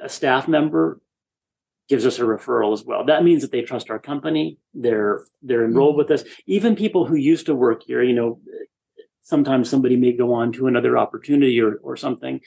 a 0.00 0.08
staff 0.08 0.48
member 0.48 1.00
gives 1.88 2.06
us 2.06 2.18
a 2.18 2.22
referral 2.22 2.72
as 2.72 2.84
well. 2.84 3.04
That 3.04 3.24
means 3.24 3.42
that 3.42 3.50
they 3.50 3.60
trust 3.60 3.90
our 3.90 3.98
company. 3.98 4.56
They're 4.72 5.24
they're 5.42 5.64
enrolled 5.64 5.96
mm-hmm. 5.96 6.10
with 6.10 6.20
us. 6.20 6.24
Even 6.46 6.74
people 6.74 7.06
who 7.06 7.16
used 7.16 7.46
to 7.46 7.54
work 7.54 7.82
here 7.82 8.02
you 8.02 8.14
know 8.14 8.40
sometimes 9.22 9.70
somebody 9.70 9.96
may 9.96 10.12
go 10.12 10.34
on 10.34 10.52
to 10.52 10.66
another 10.66 10.98
opportunity 10.98 11.60
or, 11.60 11.76
or 11.82 11.96
something. 11.96 12.40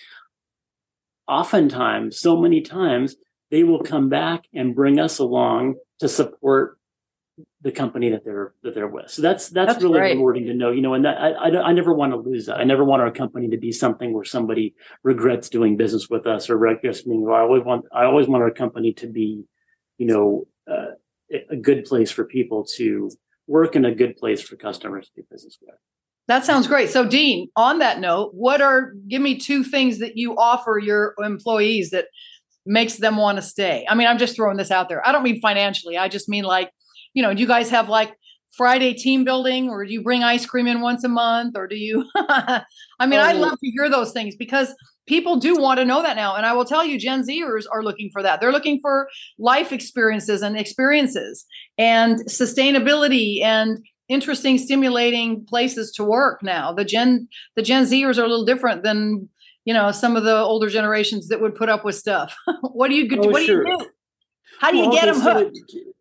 Oftentimes, 1.28 2.20
so 2.20 2.38
many 2.38 2.62
times, 2.62 3.16
they 3.50 3.64
will 3.64 3.82
come 3.82 4.10
back 4.10 4.46
and 4.54 4.76
bring 4.76 5.00
us 5.00 5.18
along 5.18 5.76
to 6.00 6.08
support 6.08 6.78
the 7.62 7.72
company 7.72 8.10
that 8.12 8.24
they're 8.24 8.54
that 8.64 8.76
they're 8.76 8.88
with. 8.88 9.10
So 9.10 9.22
that's 9.22 9.50
that's, 9.50 9.74
that's 9.74 9.84
really 9.84 10.00
great. 10.00 10.16
rewarding 10.16 10.46
to 10.46 10.54
know, 10.54 10.72
you 10.72 10.82
know. 10.82 10.94
And 10.94 11.04
that 11.06 11.18
I, 11.18 11.32
I, 11.32 11.62
I 11.70 11.74
never 11.74 11.94
want 11.94 12.14
to 12.14 12.18
lose 12.18 12.46
that. 12.46 12.60
I 12.60 12.64
never 12.64 12.84
want 12.84 13.02
our 13.02 13.12
company 13.12 13.50
to 13.50 13.58
be 13.58 13.72
something 13.72 14.14
where 14.14 14.24
somebody 14.24 14.76
regrets 15.04 15.50
doing 15.50 15.76
business 15.76 16.08
with 16.10 16.28
us 16.28 16.50
or 16.50 16.58
regrets 16.58 17.02
being. 17.02 17.28
I 17.28 17.40
always 17.40 17.64
want 17.64 17.86
I 17.92 18.06
always 18.06 18.28
want 18.28 18.44
our 18.44 18.52
company 18.52 18.94
to 18.94 19.08
be, 19.08 19.46
you 19.98 20.06
know, 20.06 20.48
uh, 20.72 20.94
a 21.50 21.56
good 21.56 21.86
place 21.86 22.12
for 22.12 22.24
people 22.24 22.66
to 22.78 23.10
work 23.48 23.76
and 23.76 23.86
a 23.86 23.94
good 23.94 24.16
place 24.16 24.42
for 24.42 24.56
customers 24.56 25.10
to 25.10 25.22
do 25.22 25.28
business 25.30 25.58
with. 25.62 25.76
That 26.28 26.44
sounds 26.44 26.68
great. 26.68 26.90
So, 26.90 27.08
Dean, 27.08 27.50
on 27.56 27.80
that 27.80 28.00
note, 28.00 28.32
what 28.34 28.62
are 28.62 28.94
give 29.08 29.22
me 29.22 29.38
two 29.38 29.64
things 29.64 30.00
that 30.00 30.18
you 30.18 30.36
offer 30.38 30.80
your 30.80 31.14
employees 31.24 31.92
that 31.92 32.06
makes 32.66 32.98
them 32.98 33.18
want 33.18 33.38
to 33.38 33.42
stay? 33.44 33.86
I 33.88 33.96
mean, 33.96 34.08
I'm 34.08 34.18
just 34.18 34.36
throwing 34.36 34.58
this 34.58 34.72
out 34.72 34.90
there. 34.90 35.08
I 35.08 35.12
don't 35.12 35.24
mean 35.24 35.40
financially. 35.40 35.98
I 35.98 36.08
just 36.08 36.28
mean 36.28 36.44
like, 36.44 36.72
you 37.14 37.22
know, 37.22 37.34
do 37.34 37.42
you 37.42 37.48
guys 37.48 37.70
have 37.70 37.90
like 37.90 38.14
Friday 38.56 38.94
team 38.94 39.24
building 39.24 39.70
or 39.70 39.86
do 39.86 39.92
you 39.92 40.02
bring 40.02 40.24
ice 40.24 40.46
cream 40.46 40.66
in 40.66 40.82
once 40.82 41.04
a 41.04 41.10
month 41.10 41.56
or 41.58 41.68
do 41.68 41.76
you 41.76 42.06
I 42.16 42.64
mean, 43.02 43.20
oh. 43.20 43.24
I 43.24 43.34
love 43.34 43.60
to 43.60 43.70
hear 43.70 43.90
those 43.90 44.12
things 44.12 44.36
because 44.36 44.74
people 45.08 45.36
do 45.38 45.56
want 45.58 45.80
to 45.80 45.86
know 45.86 46.02
that 46.02 46.16
now. 46.16 46.36
And 46.36 46.46
I 46.46 46.54
will 46.54 46.66
tell 46.66 46.84
you, 46.84 46.98
Gen 46.98 47.24
Zers 47.24 47.66
are 47.72 47.84
looking 47.84 48.10
for 48.12 48.24
that. 48.24 48.42
They're 48.42 48.52
looking 48.52 48.80
for 48.82 49.10
life 49.38 49.72
experiences 49.72 50.42
and 50.42 50.58
experiences 50.58 51.46
and 51.78 52.20
sustainability 52.28 53.44
and 53.44 53.80
interesting, 54.08 54.58
stimulating 54.58 55.46
places 55.46 55.92
to 55.94 56.04
work 56.04 56.44
now. 56.44 56.74
The 56.74 56.86
Gen 56.86 57.28
the 57.56 57.62
Gen 57.62 57.86
Zers 57.86 58.18
are 58.18 58.24
a 58.24 58.28
little 58.28 58.46
different 58.46 58.84
than 58.84 59.30
you 59.66 59.74
know 59.74 59.92
some 59.92 60.16
of 60.16 60.24
the 60.24 60.38
older 60.38 60.70
generations 60.70 61.28
that 61.28 61.42
would 61.42 61.56
put 61.56 61.70
up 61.70 61.84
with 61.86 61.96
stuff. 61.96 62.36
what 62.62 62.90
do 62.90 62.96
you 62.96 63.08
oh, 63.20 63.30
what 63.30 63.44
sure. 63.44 63.64
do 63.64 63.70
you 63.72 63.78
do? 63.80 63.90
How 64.60 64.72
do 64.72 64.78
you 64.78 64.92
get 64.92 65.06
them 65.06 65.22
hooked? 65.22 65.58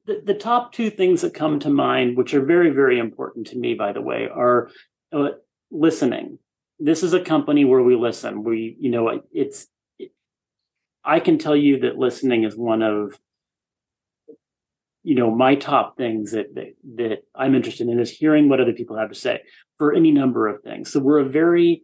The, 0.06 0.22
the, 0.24 0.34
top 0.34 0.72
two 0.72 0.90
things 0.90 1.22
that 1.22 1.34
come 1.34 1.58
to 1.60 1.70
mind, 1.70 2.16
which 2.16 2.34
are 2.34 2.44
very 2.44 2.70
very 2.70 2.98
important 2.98 3.46
to 3.48 3.58
me, 3.58 3.74
by 3.74 3.92
the 3.92 4.02
way, 4.02 4.28
are 4.32 4.70
uh, 5.12 5.30
listening. 5.70 6.38
This 6.78 7.02
is 7.02 7.14
a 7.14 7.20
company 7.20 7.64
where 7.64 7.82
we 7.82 7.96
listen. 7.96 8.44
We 8.44 8.76
you 8.78 8.90
know 8.90 9.22
it's. 9.32 9.66
It, 9.98 10.12
I 11.04 11.20
can 11.20 11.38
tell 11.38 11.56
you 11.56 11.80
that 11.80 11.98
listening 11.98 12.44
is 12.44 12.56
one 12.56 12.82
of 12.82 13.18
you 15.04 15.14
know 15.14 15.30
my 15.30 15.54
top 15.54 15.96
things 15.96 16.32
that, 16.32 16.54
that 16.54 16.74
that 16.96 17.24
i'm 17.36 17.54
interested 17.54 17.88
in 17.88 18.00
is 18.00 18.10
hearing 18.10 18.48
what 18.48 18.60
other 18.60 18.72
people 18.72 18.96
have 18.96 19.10
to 19.10 19.14
say 19.14 19.40
for 19.76 19.92
any 19.92 20.10
number 20.10 20.46
of 20.48 20.62
things. 20.62 20.92
So 20.92 21.00
we're 21.00 21.20
a 21.20 21.28
very 21.28 21.82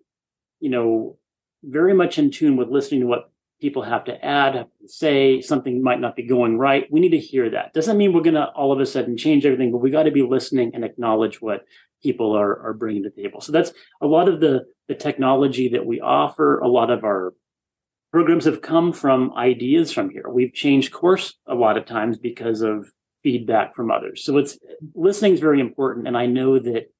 you 0.61 0.70
know 0.70 1.18
very 1.62 1.94
much 1.94 2.18
in 2.18 2.30
tune 2.30 2.56
with 2.56 2.68
listening 2.68 3.00
to 3.00 3.06
what 3.06 3.30
people 3.61 3.83
have 3.83 4.04
to 4.04 4.24
add 4.24 4.66
say. 4.87 5.40
Something 5.40 5.83
might 5.83 6.00
not 6.00 6.16
be 6.16 6.26
going 6.26 6.59
right. 6.59 6.87
We 6.90 7.00
need 7.00 7.11
to 7.11 7.18
hear 7.18 7.50
that. 7.50 7.74
Doesn't 7.74 7.98
mean 7.98 8.12
we're 8.12 8.22
going 8.22 8.35
to 8.35 8.46
all 8.46 8.72
of 8.72 8.80
a 8.80 8.87
sudden 8.87 9.16
change 9.16 9.44
everything 9.44 9.72
but 9.72 9.78
we 9.78 9.90
got 9.90 10.04
to 10.04 10.11
be 10.11 10.22
listening 10.22 10.72
and 10.74 10.85
acknowledge 10.85 11.42
what 11.42 11.64
people 12.02 12.37
are 12.37 12.61
are 12.62 12.74
bringing 12.74 13.02
to 13.02 13.11
the 13.11 13.22
table. 13.22 13.40
So 13.40 13.52
that's 13.52 13.72
a 14.00 14.06
lot 14.06 14.28
of 14.28 14.40
the 14.40 14.66
the 14.88 14.94
technology 14.94 15.68
that 15.68 15.87
we 15.87 16.00
offer, 16.00 16.59
a 16.59 16.68
lot 16.68 16.90
of 16.90 17.04
our 17.04 17.35
programs 18.12 18.44
have 18.44 18.61
come 18.61 18.92
from 18.92 19.33
ideas 19.37 19.92
from 19.92 20.11
here. 20.11 20.24
We've 20.28 20.52
changed 20.52 20.92
course 20.92 21.35
a 21.46 21.54
lot 21.54 21.76
of 21.76 21.87
times 21.87 22.18
because 22.18 22.61
of 22.61 22.90
feedback 23.22 23.74
from 23.74 23.90
others. 23.90 24.24
So 24.24 24.38
it's 24.38 24.59
listening 24.94 25.35
is 25.35 25.40
very 25.40 25.61
important. 25.61 26.06
And 26.06 26.16
I 26.16 26.26
know 26.26 26.59
that 26.59 26.92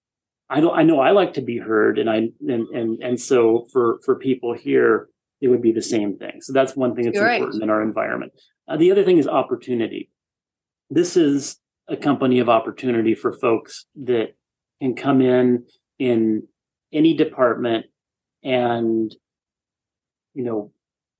I 0.48 0.61
know 0.61 0.72
I 0.72 0.83
know 0.83 1.00
I 1.00 1.12
like 1.12 1.35
to 1.35 1.42
be 1.42 1.59
heard 1.59 1.98
and 1.98 2.11
I 2.11 2.28
and 2.46 2.68
and 2.68 3.02
and 3.02 3.20
so 3.20 3.66
for 3.72 4.00
for 4.04 4.16
people 4.16 4.54
here 4.54 5.09
it 5.40 5.48
would 5.48 5.62
be 5.62 5.72
the 5.72 5.83
same 5.83 6.18
thing. 6.18 6.40
So 6.40 6.52
that's 6.52 6.76
one 6.76 6.94
thing 6.94 7.06
that's 7.06 7.16
You're 7.16 7.28
important 7.30 7.61
right. 7.61 7.62
in 7.62 7.70
our 7.70 7.83
environment. 7.83 8.33
Uh, 8.68 8.76
the 8.76 8.90
other 8.90 9.04
thing 9.04 9.16
is 9.16 9.26
opportunity. 9.26 10.11
This 10.90 11.16
is 11.16 11.59
a 11.88 11.96
company 11.96 12.40
of 12.40 12.48
opportunity 12.48 13.14
for 13.14 13.33
folks 13.33 13.87
that 13.96 14.35
can 14.83 14.94
come 14.94 15.22
in 15.22 15.64
in 15.98 16.46
any 16.92 17.14
department 17.14 17.87
and 18.42 19.14
you 20.35 20.44
know 20.44 20.72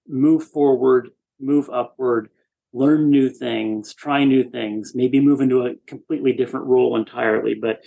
move 0.09 0.45
forward, 0.45 1.11
move 1.39 1.71
upward, 1.71 2.31
learn 2.73 3.11
new 3.11 3.29
things, 3.29 3.95
try 3.95 4.25
new 4.25 4.45
things, 4.45 4.93
maybe 4.95 5.21
move 5.21 5.41
into 5.41 5.67
a 5.67 5.75
completely 5.87 6.33
different 6.33 6.67
role 6.67 6.97
entirely. 6.97 7.55
But 7.55 7.83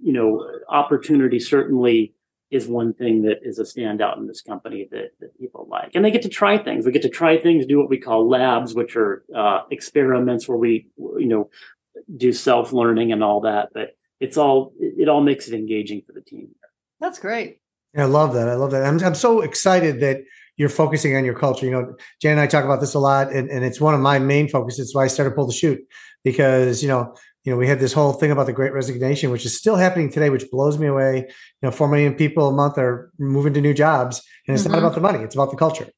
you 0.00 0.12
know, 0.12 0.46
opportunity 0.68 1.40
certainly 1.40 2.14
is 2.50 2.68
one 2.68 2.92
thing 2.94 3.22
that 3.22 3.38
is 3.42 3.58
a 3.58 3.62
standout 3.62 4.18
in 4.18 4.26
this 4.26 4.40
company 4.40 4.88
that, 4.90 5.10
that 5.20 5.38
people 5.38 5.66
like. 5.68 5.90
And 5.94 6.04
they 6.04 6.10
get 6.10 6.22
to 6.22 6.28
try 6.28 6.58
things. 6.58 6.86
We 6.86 6.92
get 6.92 7.02
to 7.02 7.08
try 7.08 7.38
things, 7.38 7.66
do 7.66 7.78
what 7.78 7.88
we 7.88 7.98
call 7.98 8.28
labs, 8.28 8.74
which 8.74 8.94
are 8.96 9.24
uh, 9.34 9.62
experiments 9.70 10.48
where 10.48 10.58
we, 10.58 10.86
you 10.96 11.26
know, 11.26 11.50
do 12.16 12.32
self 12.32 12.72
learning 12.72 13.12
and 13.12 13.24
all 13.24 13.40
that. 13.40 13.70
But 13.74 13.96
it's 14.20 14.36
all, 14.36 14.72
it 14.78 15.08
all 15.08 15.22
makes 15.22 15.48
it 15.48 15.54
engaging 15.54 16.02
for 16.06 16.12
the 16.12 16.20
team. 16.20 16.48
That's 17.00 17.18
great. 17.18 17.58
I 17.96 18.04
love 18.04 18.34
that. 18.34 18.48
I 18.48 18.54
love 18.54 18.70
that. 18.72 18.84
I'm, 18.84 19.02
I'm 19.02 19.14
so 19.14 19.40
excited 19.40 20.00
that 20.00 20.18
you're 20.56 20.68
focusing 20.68 21.16
on 21.16 21.24
your 21.24 21.34
culture. 21.34 21.66
You 21.66 21.72
know, 21.72 21.94
Jan 22.20 22.32
and 22.32 22.40
I 22.40 22.46
talk 22.46 22.64
about 22.64 22.80
this 22.80 22.94
a 22.94 22.98
lot, 22.98 23.32
and, 23.32 23.50
and 23.50 23.64
it's 23.64 23.80
one 23.80 23.94
of 23.94 24.00
my 24.00 24.18
main 24.18 24.48
focuses. 24.48 24.80
It's 24.86 24.94
why 24.94 25.04
I 25.04 25.08
started 25.08 25.34
Pull 25.34 25.46
the 25.46 25.52
Chute 25.52 25.80
because 26.24 26.82
you 26.82 26.88
know, 26.88 27.14
you 27.44 27.52
know, 27.52 27.58
we 27.58 27.66
had 27.68 27.78
this 27.78 27.92
whole 27.92 28.12
thing 28.12 28.30
about 28.30 28.46
the 28.46 28.52
Great 28.52 28.72
Resignation, 28.72 29.30
which 29.30 29.46
is 29.46 29.56
still 29.56 29.76
happening 29.76 30.10
today, 30.10 30.30
which 30.30 30.50
blows 30.50 30.78
me 30.78 30.86
away. 30.88 31.18
You 31.18 31.62
know, 31.62 31.70
four 31.70 31.88
million 31.88 32.14
people 32.14 32.48
a 32.48 32.52
month 32.52 32.78
are 32.78 33.10
moving 33.18 33.54
to 33.54 33.60
new 33.60 33.74
jobs, 33.74 34.22
and 34.48 34.56
it's 34.56 34.66
Mhm. 34.66 34.70
not 34.72 34.78
about 34.78 34.94
the 34.94 35.00
money; 35.00 35.20
it's 35.20 35.34
about 35.34 35.50
the 35.50 35.56
culture. 35.56 35.88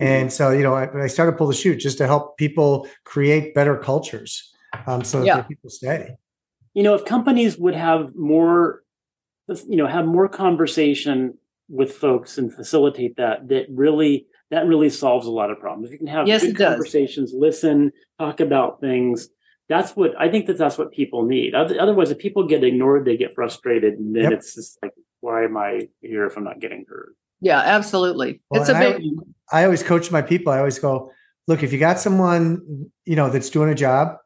And 0.00 0.32
so, 0.32 0.50
you 0.50 0.62
know, 0.64 0.74
I, 0.74 1.04
I 1.04 1.06
started 1.06 1.38
Pull 1.38 1.46
the 1.46 1.54
Chute 1.54 1.78
just 1.78 1.98
to 1.98 2.06
help 2.06 2.36
people 2.36 2.88
create 3.04 3.54
better 3.54 3.76
cultures, 3.76 4.52
um, 4.86 5.04
so 5.04 5.20
that 5.20 5.26
Yeah. 5.26 5.42
people 5.42 5.70
stay. 5.70 6.16
you 6.74 6.82
know 6.82 6.94
if 6.94 7.04
companies 7.04 7.56
would 7.56 7.76
have 7.76 8.16
more 8.16 8.82
you 9.68 9.76
know 9.76 9.86
have 9.86 10.06
more 10.06 10.28
conversation 10.28 11.38
with 11.74 11.92
folks 11.92 12.38
and 12.38 12.52
facilitate 12.54 13.16
that 13.16 13.48
that 13.48 13.66
really 13.70 14.26
that 14.50 14.66
really 14.66 14.88
solves 14.90 15.26
a 15.26 15.30
lot 15.30 15.50
of 15.50 15.58
problems 15.58 15.86
if 15.88 15.92
you 15.92 15.98
can 15.98 16.06
have 16.06 16.26
Yes, 16.28 16.42
good 16.42 16.50
it 16.50 16.58
does. 16.58 16.68
conversations 16.74 17.32
listen 17.36 17.90
talk 18.18 18.38
about 18.40 18.80
things 18.80 19.28
that's 19.68 19.92
what 19.96 20.12
i 20.18 20.28
think 20.30 20.46
that 20.46 20.56
that's 20.58 20.78
what 20.78 20.92
people 20.92 21.24
need 21.24 21.54
otherwise 21.54 22.10
if 22.10 22.18
people 22.18 22.46
get 22.46 22.62
ignored 22.62 23.04
they 23.04 23.16
get 23.16 23.34
frustrated 23.34 23.94
and 23.94 24.14
then 24.14 24.24
Yep. 24.24 24.32
it's 24.34 24.54
just 24.54 24.78
like 24.82 24.92
why 25.20 25.44
am 25.44 25.56
i 25.56 25.88
here 26.00 26.26
if 26.26 26.36
i'm 26.36 26.44
not 26.44 26.60
getting 26.60 26.84
heard 26.88 27.14
Yeah, 27.40 27.58
absolutely. 27.60 28.40
Well, 28.50 28.60
it's 28.62 28.70
a 28.70 28.74
and 28.76 29.20
I- 29.50 29.60
I 29.60 29.64
always 29.64 29.82
coach 29.82 30.10
my 30.10 30.22
people. 30.22 30.50
I 30.52 30.58
always 30.58 30.78
go, 30.78 31.10
look, 31.48 31.62
if 31.62 31.70
you 31.72 31.78
got 31.78 32.00
someone, 32.00 32.46
you 33.04 33.16
know, 33.18 33.28
that's 33.28 33.50
doing 33.50 33.68
a 33.70 33.74
job, 33.74 34.16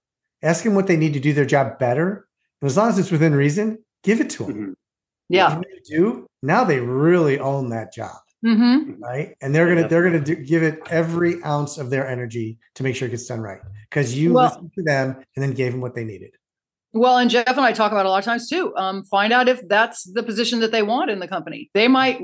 ask 0.50 0.62
them 0.62 0.74
what 0.76 0.86
they 0.86 0.96
need 0.96 1.14
to 1.14 1.20
do 1.28 1.32
their 1.32 1.44
job 1.56 1.66
better. 1.80 2.28
And 2.62 2.70
as 2.70 2.76
long 2.76 2.88
as 2.90 2.98
it's 3.00 3.10
within 3.10 3.34
reason, 3.34 3.82
give 4.04 4.20
it 4.20 4.30
to 4.36 4.44
them. 4.44 4.54
Mhm. 4.56 4.74
yeah. 5.28 5.56
If 5.58 5.62
they 5.62 5.96
do, 5.96 6.27
now 6.42 6.64
they 6.64 6.80
really 6.80 7.38
own 7.38 7.70
that 7.70 7.92
job, 7.92 8.16
Mm-hmm. 8.46 9.02
right? 9.02 9.34
And 9.42 9.52
they're 9.54 9.66
gonna 9.74 9.88
they're 9.88 10.04
gonna 10.04 10.20
do, 10.20 10.36
give 10.36 10.62
it 10.62 10.78
every 10.90 11.42
ounce 11.44 11.76
of 11.76 11.90
their 11.90 12.06
energy 12.08 12.58
to 12.76 12.82
make 12.84 12.94
sure 12.94 13.08
it 13.08 13.10
gets 13.10 13.26
done 13.26 13.40
right 13.40 13.58
because 13.90 14.16
you 14.16 14.32
Well- 14.34 14.46
listened 14.48 14.72
to 14.76 14.82
them 14.84 15.16
and 15.34 15.42
then 15.42 15.52
gave 15.52 15.72
them 15.72 15.80
what 15.80 15.94
they 15.96 16.04
needed. 16.04 16.30
Well, 16.94 17.18
and 17.18 17.28
Jeff 17.28 17.46
and 17.48 17.60
I 17.60 17.72
talk 17.72 17.92
about 17.92 18.06
it 18.06 18.08
a 18.08 18.10
lot 18.10 18.20
of 18.20 18.24
times 18.24 18.48
too. 18.48 18.72
Um, 18.76 19.04
find 19.04 19.30
out 19.32 19.46
if 19.48 19.60
that's 19.68 20.04
the 20.04 20.22
position 20.22 20.60
that 20.60 20.72
they 20.72 20.82
want 20.82 21.10
in 21.10 21.18
the 21.18 21.28
company. 21.28 21.68
They 21.74 21.86
might 21.86 22.22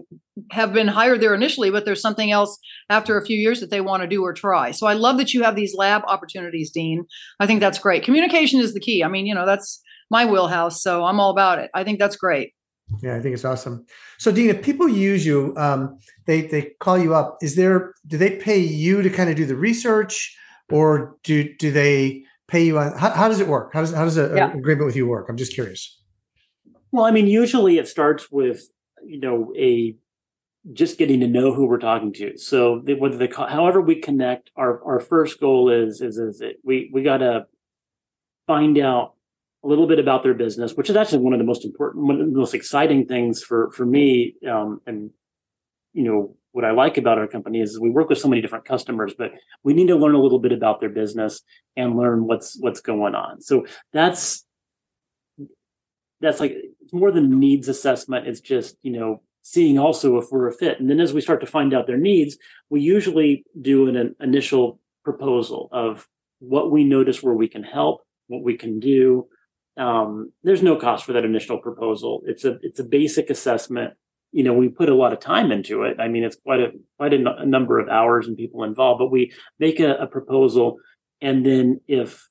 have 0.52 0.72
been 0.72 0.88
hired 0.88 1.20
there 1.20 1.34
initially, 1.34 1.70
but 1.70 1.84
there's 1.84 2.00
something 2.00 2.30
else 2.30 2.58
after 2.88 3.18
a 3.18 3.26
few 3.26 3.36
years 3.36 3.60
that 3.60 3.68
they 3.70 3.82
want 3.82 4.02
to 4.02 4.06
do 4.08 4.22
or 4.22 4.32
try. 4.32 4.70
So 4.70 4.86
I 4.86 4.94
love 4.94 5.18
that 5.18 5.34
you 5.34 5.42
have 5.42 5.54
these 5.54 5.74
lab 5.74 6.02
opportunities, 6.06 6.70
Dean. 6.70 7.04
I 7.40 7.46
think 7.46 7.60
that's 7.60 7.78
great. 7.78 8.04
Communication 8.04 8.58
is 8.58 8.72
the 8.72 8.80
key. 8.80 9.04
I 9.04 9.08
mean, 9.08 9.26
you 9.26 9.34
know, 9.34 9.44
that's 9.46 9.82
my 10.10 10.24
wheelhouse, 10.24 10.80
so 10.82 11.04
I'm 11.04 11.20
all 11.20 11.30
about 11.30 11.58
it. 11.58 11.70
I 11.74 11.84
think 11.84 11.98
that's 11.98 12.16
great. 12.16 12.54
Yeah, 13.02 13.16
I 13.16 13.20
think 13.20 13.34
it's 13.34 13.44
awesome. 13.44 13.86
So, 14.18 14.30
Dean, 14.30 14.50
if 14.50 14.62
people 14.62 14.88
use 14.88 15.24
you, 15.26 15.54
um, 15.56 15.98
they 16.26 16.42
they 16.42 16.72
call 16.80 16.98
you 16.98 17.14
up. 17.14 17.38
Is 17.42 17.56
there 17.56 17.94
do 18.06 18.16
they 18.18 18.36
pay 18.36 18.58
you 18.58 19.02
to 19.02 19.10
kind 19.10 19.30
of 19.30 19.36
do 19.36 19.46
the 19.46 19.56
research, 19.56 20.36
or 20.70 21.16
do 21.24 21.52
do 21.56 21.70
they 21.72 22.22
pay 22.46 22.62
you 22.64 22.78
on? 22.78 22.96
How, 22.96 23.10
how 23.10 23.28
does 23.28 23.40
it 23.40 23.48
work? 23.48 23.72
How 23.72 23.80
does 23.80 23.92
how 23.92 24.04
does 24.04 24.16
an 24.16 24.36
Yeah. 24.36 24.52
agreement 24.52 24.86
with 24.86 24.96
you 24.96 25.06
work? 25.06 25.28
I'm 25.28 25.36
just 25.36 25.54
curious. 25.54 26.00
well 26.92 27.04
i 27.06 27.10
mean 27.10 27.26
usually 27.26 27.78
it 27.78 27.88
starts 27.88 28.30
with 28.30 28.70
you 29.04 29.18
know 29.18 29.52
a 29.58 29.96
just 30.72 30.96
getting 30.98 31.20
to 31.20 31.26
know 31.26 31.52
who 31.52 31.66
we're 31.66 31.78
talking 31.90 32.12
to 32.12 32.38
so 32.38 32.80
the, 32.84 32.94
whether 32.94 33.16
they 33.16 33.26
call 33.28 33.48
however 33.48 33.80
we 33.80 33.96
connect 33.96 34.50
our 34.56 34.82
our 34.84 35.00
first 35.00 35.40
goal 35.40 35.70
is 35.70 36.00
is 36.00 36.18
is 36.18 36.40
it, 36.40 36.56
we 36.62 36.90
we 36.92 37.02
got 37.02 37.18
to 37.18 37.46
find 38.46 38.78
out 38.78 39.13
a 39.64 39.66
little 39.66 39.86
bit 39.86 39.98
about 39.98 40.22
their 40.22 40.34
business 40.34 40.74
which 40.74 40.90
is 40.90 40.96
actually 40.96 41.18
one 41.18 41.32
of 41.32 41.38
the 41.38 41.44
most 41.44 41.64
important 41.64 42.04
one 42.04 42.20
of 42.20 42.26
the 42.26 42.38
most 42.38 42.54
exciting 42.54 43.06
things 43.06 43.42
for 43.42 43.70
for 43.72 43.86
me 43.86 44.34
um 44.48 44.80
and 44.86 45.10
you 45.92 46.04
know 46.04 46.36
what 46.52 46.64
i 46.64 46.70
like 46.70 46.98
about 46.98 47.18
our 47.18 47.26
company 47.26 47.60
is 47.60 47.80
we 47.80 47.90
work 47.90 48.08
with 48.08 48.18
so 48.18 48.28
many 48.28 48.42
different 48.42 48.64
customers 48.64 49.14
but 49.16 49.32
we 49.62 49.74
need 49.74 49.88
to 49.88 49.96
learn 49.96 50.14
a 50.14 50.20
little 50.20 50.38
bit 50.38 50.52
about 50.52 50.80
their 50.80 50.88
business 50.88 51.42
and 51.76 51.96
learn 51.96 52.26
what's 52.26 52.56
what's 52.60 52.80
going 52.80 53.14
on. 53.14 53.40
So 53.40 53.66
that's 53.92 54.44
that's 56.20 56.40
like 56.40 56.52
it's 56.52 56.92
more 56.92 57.10
than 57.10 57.38
needs 57.38 57.68
assessment. 57.68 58.26
It's 58.26 58.40
just 58.40 58.76
you 58.82 58.92
know 58.92 59.22
seeing 59.42 59.78
also 59.78 60.16
if 60.18 60.26
we're 60.30 60.48
a 60.48 60.52
fit. 60.52 60.80
And 60.80 60.88
then 60.88 61.00
as 61.00 61.12
we 61.12 61.20
start 61.20 61.40
to 61.40 61.46
find 61.46 61.74
out 61.74 61.86
their 61.86 61.98
needs 61.98 62.36
we 62.70 62.80
usually 62.80 63.44
do 63.60 63.88
an, 63.88 63.96
an 63.96 64.14
initial 64.20 64.80
proposal 65.04 65.68
of 65.70 66.08
what 66.38 66.70
we 66.70 66.84
notice 66.84 67.22
where 67.22 67.34
we 67.34 67.48
can 67.48 67.62
help 67.62 68.02
what 68.28 68.42
we 68.42 68.56
can 68.56 68.80
do 68.80 69.26
um, 69.76 70.32
there's 70.42 70.62
no 70.62 70.76
cost 70.76 71.04
for 71.04 71.12
that 71.14 71.24
initial 71.24 71.58
proposal. 71.58 72.22
It's 72.26 72.44
a 72.44 72.58
it's 72.62 72.80
a 72.80 72.84
basic 72.84 73.30
assessment. 73.30 73.94
You 74.32 74.44
know 74.44 74.52
we 74.52 74.68
put 74.68 74.88
a 74.88 74.94
lot 74.94 75.12
of 75.12 75.20
time 75.20 75.50
into 75.50 75.82
it. 75.82 75.98
I 76.00 76.08
mean 76.08 76.24
it's 76.24 76.36
quite 76.36 76.60
a 76.60 76.72
quite 76.96 77.14
a, 77.14 77.46
number 77.46 77.78
of 77.78 77.88
hours 77.88 78.26
and 78.26 78.36
people 78.36 78.64
involved 78.64 78.98
but 78.98 79.10
we 79.10 79.32
make 79.58 79.80
a, 79.80 79.94
a 79.94 80.06
proposal 80.06 80.78
and 81.20 81.44
then 81.44 81.80
if 81.86 82.28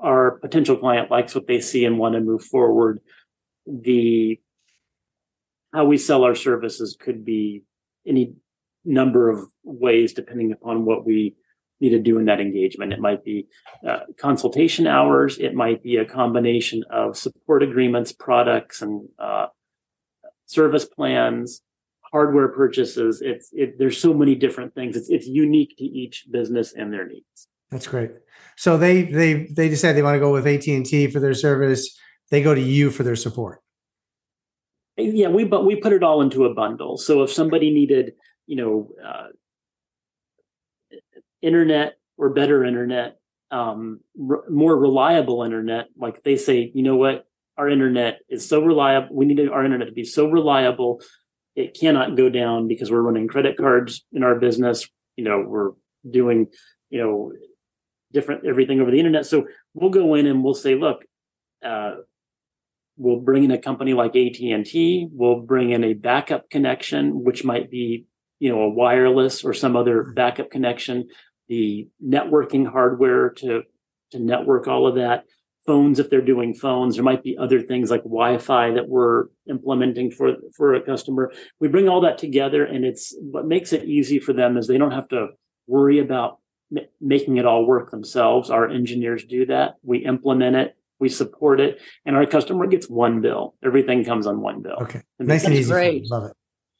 our 0.00 0.38
potential 0.38 0.76
client 0.76 1.10
likes 1.10 1.34
what 1.34 1.46
they 1.46 1.60
see 1.60 1.84
and 1.84 1.98
want 1.98 2.14
to 2.14 2.20
move 2.20 2.42
forward 2.42 3.00
the 3.66 4.40
how 5.74 5.84
we 5.84 5.98
sell 5.98 6.24
our 6.24 6.34
services 6.34 6.96
could 6.98 7.24
be 7.24 7.62
any 8.06 8.32
number 8.84 9.28
of 9.28 9.40
ways 9.64 10.12
depending 10.12 10.52
upon 10.52 10.84
what 10.84 11.04
we 11.04 11.34
need 11.80 11.90
to 11.90 11.98
do 11.98 12.18
in 12.18 12.24
that 12.26 12.40
engagement 12.40 12.92
it 12.92 13.00
might 13.00 13.24
be 13.24 13.46
uh, 13.88 14.00
consultation 14.20 14.86
hours 14.86 15.38
it 15.38 15.54
might 15.54 15.82
be 15.82 15.96
a 15.96 16.04
combination 16.04 16.82
of 16.90 17.16
support 17.16 17.62
agreements 17.62 18.12
products 18.12 18.82
and 18.82 19.08
uh, 19.18 19.46
service 20.46 20.84
plans 20.84 21.62
hardware 22.12 22.48
purchases 22.48 23.20
it's 23.22 23.50
it, 23.52 23.78
there's 23.78 24.00
so 24.00 24.14
many 24.14 24.34
different 24.34 24.74
things 24.74 24.96
it's 24.96 25.10
it's 25.10 25.26
unique 25.26 25.74
to 25.76 25.84
each 25.84 26.26
business 26.30 26.72
and 26.74 26.92
their 26.92 27.06
needs 27.06 27.48
That's 27.70 27.86
great. 27.86 28.10
So 28.56 28.78
they 28.78 29.02
they 29.02 29.46
they 29.54 29.68
decide 29.68 29.92
they 29.92 30.02
want 30.02 30.16
to 30.16 30.20
go 30.20 30.32
with 30.32 30.46
AT 30.46 30.66
and 30.68 30.86
T 30.86 31.06
for 31.08 31.20
their 31.20 31.34
service. 31.34 31.82
They 32.30 32.42
go 32.42 32.54
to 32.54 32.60
you 32.60 32.90
for 32.90 33.02
their 33.04 33.16
support. 33.16 33.60
yeah 34.96 35.28
we 35.28 35.44
but 35.44 35.64
we 35.66 35.76
put 35.76 35.92
it 35.92 36.02
all 36.02 36.22
into 36.22 36.44
a 36.44 36.54
bundle 36.54 36.96
so 36.96 37.22
if 37.22 37.30
somebody 37.30 37.70
needed 37.70 38.12
you 38.46 38.56
know 38.56 38.88
uh, 39.04 39.28
internet 41.42 41.98
or 42.16 42.30
better 42.30 42.64
internet 42.64 43.18
um, 43.50 44.00
r- 44.30 44.44
more 44.50 44.76
reliable 44.76 45.42
internet 45.42 45.86
like 45.96 46.22
they 46.22 46.36
say 46.36 46.70
you 46.74 46.82
know 46.82 46.96
what? 46.96 47.24
Our 47.56 47.68
internet 47.68 48.20
is 48.28 48.48
so 48.48 48.60
reliable 48.62 49.14
we 49.14 49.26
need 49.26 49.48
our 49.48 49.64
internet 49.64 49.88
to 49.88 49.94
be 49.94 50.04
so 50.04 50.28
reliable 50.28 51.00
it 51.56 51.76
cannot 51.78 52.16
go 52.16 52.28
down 52.28 52.68
because 52.68 52.90
we're 52.90 53.02
running 53.02 53.26
credit 53.26 53.56
cards 53.56 54.04
in 54.12 54.22
our 54.22 54.38
business. 54.38 54.88
You 55.16 55.24
know 55.24 55.44
we're 55.46 55.70
doing 56.08 56.48
you 56.90 57.00
know 57.00 57.32
different 58.12 58.46
everything 58.46 58.80
over 58.80 58.90
the 58.90 58.98
internet. 58.98 59.26
So 59.26 59.46
we'll 59.74 59.90
go 59.90 60.14
in 60.14 60.26
and 60.26 60.44
we'll 60.44 60.54
say 60.54 60.74
look 60.74 61.04
uh, 61.64 61.96
we'll 62.96 63.20
bring 63.20 63.44
in 63.44 63.50
a 63.50 63.58
company 63.58 63.94
like 63.94 64.14
AT&T. 64.14 65.08
We'll 65.10 65.40
bring 65.40 65.70
in 65.70 65.84
a 65.84 65.94
backup 65.94 66.50
connection 66.50 67.24
which 67.24 67.44
might 67.44 67.70
be 67.70 68.06
you 68.38 68.50
know 68.50 68.62
a 68.62 68.68
wireless 68.68 69.42
or 69.42 69.52
some 69.52 69.74
other 69.74 70.02
backup 70.02 70.50
connection 70.50 71.08
the 71.48 71.88
networking 72.04 72.70
hardware 72.70 73.30
to 73.30 73.62
to 74.12 74.18
network 74.18 74.66
all 74.66 74.86
of 74.86 74.94
that 74.94 75.24
phones 75.66 75.98
if 75.98 76.08
they're 76.08 76.22
doing 76.22 76.54
phones. 76.54 76.94
There 76.94 77.04
might 77.04 77.22
be 77.22 77.36
other 77.36 77.60
things 77.60 77.90
like 77.90 78.02
Wi-Fi 78.02 78.70
that 78.72 78.88
we're 78.88 79.26
implementing 79.50 80.10
for 80.10 80.34
for 80.56 80.74
a 80.74 80.80
customer. 80.82 81.30
We 81.60 81.68
bring 81.68 81.88
all 81.88 82.00
that 82.02 82.16
together, 82.18 82.64
and 82.64 82.84
it's 82.86 83.14
what 83.20 83.46
makes 83.46 83.72
it 83.72 83.84
easy 83.84 84.18
for 84.18 84.32
them 84.32 84.56
is 84.56 84.66
they 84.66 84.78
don't 84.78 84.92
have 84.92 85.08
to 85.08 85.28
worry 85.66 85.98
about 85.98 86.38
m- 86.74 86.86
making 87.02 87.36
it 87.36 87.44
all 87.44 87.66
work 87.66 87.90
themselves. 87.90 88.48
Our 88.50 88.68
engineers 88.68 89.24
do 89.24 89.44
that. 89.46 89.74
We 89.82 89.98
implement 89.98 90.56
it. 90.56 90.74
We 91.00 91.10
support 91.10 91.60
it, 91.60 91.78
and 92.06 92.16
our 92.16 92.24
customer 92.26 92.66
gets 92.66 92.88
one 92.88 93.20
bill. 93.20 93.54
Everything 93.62 94.04
comes 94.04 94.26
on 94.26 94.40
one 94.40 94.62
bill. 94.62 94.78
Okay. 94.82 95.02
And 95.18 95.28
Nice 95.28 95.44
and 95.44 95.52
That's 95.52 95.60
easy. 95.60 95.70
great. 95.70 96.10
Love 96.10 96.24
it. 96.30 96.32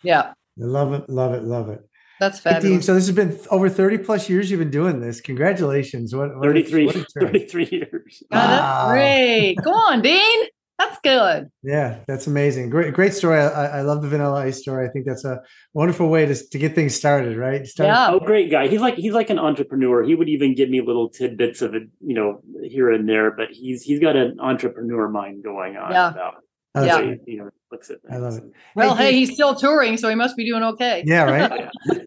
Yeah, 0.02 0.32
Love 0.56 0.92
it. 0.94 1.08
Love 1.10 1.34
it. 1.34 1.42
Love 1.44 1.68
it. 1.68 1.87
That's 2.20 2.42
Hey, 2.42 2.50
Dean, 2.54 2.60
fabulous. 2.60 2.86
so 2.86 2.94
this 2.94 3.06
has 3.06 3.14
been 3.16 3.38
over 3.50 3.68
30 3.68 3.98
plus 3.98 4.28
years 4.28 4.50
you've 4.50 4.60
been 4.60 4.70
doing 4.70 5.00
this. 5.00 5.20
Congratulations. 5.20 6.14
What, 6.14 6.34
what 6.36 6.42
33, 6.44 6.86
what 6.86 7.06
33 7.18 7.68
years. 7.70 8.22
God, 8.32 8.48
that's 8.48 8.88
great. 8.90 9.54
Go 9.62 9.70
on, 9.72 10.02
Dean. 10.02 10.46
That's 10.78 10.98
good. 11.02 11.50
Yeah, 11.64 11.98
that's 12.06 12.28
amazing. 12.28 12.70
Great, 12.70 12.94
great 12.94 13.12
story. 13.12 13.40
I, 13.40 13.78
I 13.78 13.80
love 13.80 14.00
the 14.00 14.06
Vanilla 14.08 14.42
Ice 14.42 14.58
story. 14.60 14.86
I 14.86 14.90
think 14.92 15.06
that's 15.06 15.24
a 15.24 15.40
wonderful 15.74 16.08
way 16.08 16.24
to, 16.24 16.34
to 16.50 16.58
get 16.58 16.76
things 16.76 16.94
started, 16.94 17.36
right? 17.36 17.66
Start- 17.66 17.88
Yeah. 17.88 18.10
Oh, 18.12 18.20
great 18.20 18.48
guy. 18.48 18.68
He's 18.68 18.80
like 18.80 18.94
he's 18.94 19.12
like 19.12 19.28
an 19.28 19.40
entrepreneur. 19.40 20.04
He 20.04 20.14
would 20.14 20.28
even 20.28 20.54
give 20.54 20.70
me 20.70 20.80
little 20.80 21.08
tidbits 21.08 21.62
of 21.62 21.74
it, 21.74 21.82
you 22.00 22.14
know, 22.14 22.42
here 22.62 22.92
and 22.92 23.08
there. 23.08 23.32
But 23.32 23.48
he's 23.50 23.82
he's 23.82 23.98
got 23.98 24.14
an 24.14 24.38
entrepreneur 24.38 25.08
mind 25.08 25.42
going 25.42 25.76
on 25.76 25.90
Yeah. 25.90 26.10
about 26.10 26.34
Oh, 26.76 26.84
Yeah. 26.84 26.96
way 26.98 27.06
great. 27.06 27.20
he, 27.26 27.32
you 27.32 27.38
know 27.38 27.50
looks 27.70 27.90
at 27.90 28.00
things. 28.02 28.14
I 28.14 28.18
love 28.18 28.36
it. 28.38 28.44
Well, 28.74 28.94
Hey, 28.94 29.12
hey, 29.12 29.18
he's 29.18 29.34
still 29.34 29.54
touring, 29.54 29.96
so 29.96 30.08
he 30.08 30.14
must 30.14 30.36
be 30.36 30.44
doing 30.44 30.62
okay. 30.62 31.02
Yeah, 31.06 31.24
right. 31.24 31.68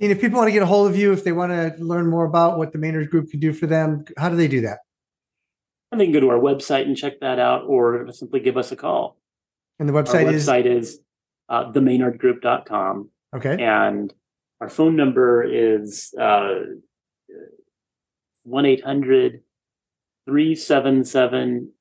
And 0.00 0.10
if 0.10 0.20
people 0.20 0.38
want 0.38 0.48
to 0.48 0.52
get 0.52 0.62
a 0.62 0.66
hold 0.66 0.90
of 0.90 0.96
you, 0.98 1.12
if 1.12 1.24
they 1.24 1.32
want 1.32 1.52
to 1.52 1.82
learn 1.82 2.10
more 2.10 2.24
about 2.24 2.58
what 2.58 2.72
the 2.72 2.78
Maynard 2.78 3.10
Group 3.10 3.30
can 3.30 3.40
do 3.40 3.52
for 3.52 3.66
them, 3.66 4.04
how 4.18 4.28
do 4.28 4.36
they 4.36 4.48
do 4.48 4.60
that? 4.62 4.80
And 5.92 6.00
they 6.00 6.06
can 6.06 6.12
go 6.12 6.20
to 6.20 6.30
our 6.30 6.38
website 6.38 6.82
and 6.82 6.96
check 6.96 7.20
that 7.20 7.38
out, 7.38 7.64
or 7.66 8.10
simply 8.12 8.40
give 8.40 8.56
us 8.56 8.72
a 8.72 8.76
call. 8.76 9.16
And 9.78 9.88
the 9.88 9.94
Our 9.94 10.02
website 10.02 10.32
is 10.32 10.46
website 10.48 10.66
is 10.66 10.98
uh, 11.48 11.70
themaynardgroup.com, 11.72 13.08
okay. 13.36 13.56
and 13.62 14.12
our 14.60 14.68
phone 14.68 14.96
number 14.96 15.44
is 15.44 16.12
uh, 16.20 16.58
one 18.42 18.66
800 18.66 19.42
377 20.26 21.72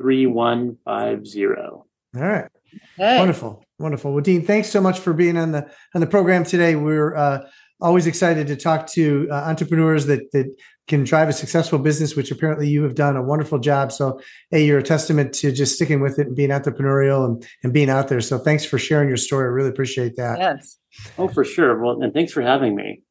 3150 0.00 1.89
All 2.16 2.22
right. 2.22 2.48
Hey, 2.96 3.18
Wonderful, 3.18 3.64
wonderful. 3.78 4.12
Well, 4.12 4.22
Dean, 4.22 4.44
thanks 4.44 4.68
so 4.68 4.80
much 4.80 5.00
for 5.00 5.12
being 5.12 5.36
on 5.36 5.52
the 5.52 5.70
on 5.94 6.00
the 6.00 6.06
program 6.06 6.44
today. 6.44 6.76
We're 6.76 7.16
uh, 7.16 7.40
always 7.80 8.06
excited 8.06 8.46
to 8.46 8.56
talk 8.56 8.86
to 8.88 9.28
uh, 9.30 9.34
entrepreneurs 9.34 10.06
that 10.06 10.30
that 10.32 10.54
can 10.86 11.04
drive 11.04 11.28
a 11.28 11.32
successful 11.32 11.78
business, 11.78 12.16
which 12.16 12.30
apparently 12.30 12.68
you 12.68 12.82
have 12.82 12.94
done 12.94 13.16
a 13.16 13.22
wonderful 13.22 13.58
job. 13.58 13.92
So, 13.92 14.20
hey, 14.50 14.64
you're 14.64 14.78
a 14.78 14.82
testament 14.82 15.32
to 15.34 15.52
just 15.52 15.74
sticking 15.74 16.00
with 16.00 16.18
it 16.18 16.28
and 16.28 16.36
being 16.36 16.50
entrepreneurial 16.50 17.24
and 17.24 17.46
and 17.62 17.72
being 17.72 17.90
out 17.90 18.08
there. 18.08 18.20
So, 18.20 18.38
thanks 18.38 18.64
for 18.64 18.78
sharing 18.78 19.08
your 19.08 19.16
story. 19.16 19.44
I 19.44 19.48
really 19.48 19.70
appreciate 19.70 20.16
that. 20.16 20.38
yes. 20.38 20.78
Oh, 21.18 21.28
for 21.28 21.44
sure. 21.44 21.80
Well, 21.80 22.02
and 22.02 22.12
thanks 22.12 22.32
for 22.32 22.42
having 22.42 22.74
me. 22.74 23.02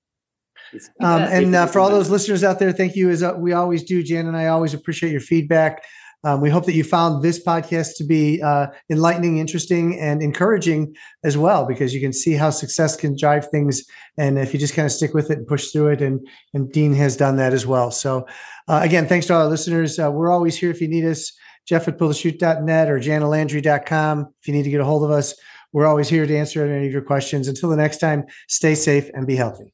Um, 1.01 1.21
and 1.23 1.55
uh, 1.55 1.65
for 1.65 1.79
all 1.79 1.89
those 1.89 2.09
listeners 2.09 2.43
out 2.43 2.59
there, 2.59 2.71
thank 2.71 2.95
you 2.95 3.09
as 3.09 3.23
uh, 3.23 3.33
we 3.37 3.53
always 3.53 3.83
do. 3.83 4.03
Jan 4.03 4.27
and 4.27 4.37
I 4.37 4.47
always 4.47 4.73
appreciate 4.73 5.11
your 5.11 5.21
feedback. 5.21 5.83
Um, 6.23 6.41
we 6.41 6.49
hope 6.49 6.65
that 6.65 6.73
you 6.73 6.83
found 6.83 7.23
this 7.23 7.41
podcast 7.43 7.95
to 7.97 8.03
be 8.03 8.41
uh, 8.41 8.67
enlightening, 8.89 9.37
interesting, 9.37 9.97
and 9.99 10.21
encouraging 10.21 10.93
as 11.23 11.37
well, 11.37 11.65
because 11.65 11.93
you 11.93 12.01
can 12.01 12.11
see 12.11 12.33
how 12.33 12.49
success 12.49 12.95
can 12.95 13.15
drive 13.17 13.49
things. 13.49 13.83
And 14.17 14.37
if 14.37 14.53
you 14.53 14.59
just 14.59 14.73
kind 14.73 14.85
of 14.85 14.91
stick 14.91 15.13
with 15.13 15.31
it 15.31 15.37
and 15.37 15.47
push 15.47 15.71
through 15.71 15.89
it, 15.89 16.01
and 16.01 16.19
and 16.53 16.71
Dean 16.71 16.93
has 16.95 17.15
done 17.15 17.37
that 17.37 17.53
as 17.53 17.65
well. 17.65 17.91
So, 17.91 18.27
uh, 18.67 18.81
again, 18.83 19.07
thanks 19.07 19.27
to 19.27 19.33
all 19.33 19.43
our 19.43 19.47
listeners. 19.47 19.97
Uh, 19.97 20.11
we're 20.11 20.31
always 20.31 20.57
here 20.57 20.71
if 20.71 20.81
you 20.81 20.87
need 20.87 21.05
us. 21.05 21.31
Jeff 21.67 21.87
at 21.87 21.99
pullthechute.net 21.99 22.89
or 22.89 22.99
janalandry.com. 22.99 24.33
If 24.41 24.47
you 24.47 24.53
need 24.53 24.63
to 24.63 24.71
get 24.71 24.81
a 24.81 24.85
hold 24.85 25.03
of 25.03 25.11
us, 25.11 25.35
we're 25.71 25.85
always 25.85 26.09
here 26.09 26.25
to 26.25 26.37
answer 26.37 26.65
any 26.65 26.87
of 26.87 26.91
your 26.91 27.03
questions. 27.03 27.47
Until 27.47 27.69
the 27.69 27.77
next 27.77 27.97
time, 27.97 28.25
stay 28.47 28.73
safe 28.73 29.09
and 29.13 29.27
be 29.27 29.35
healthy. 29.35 29.73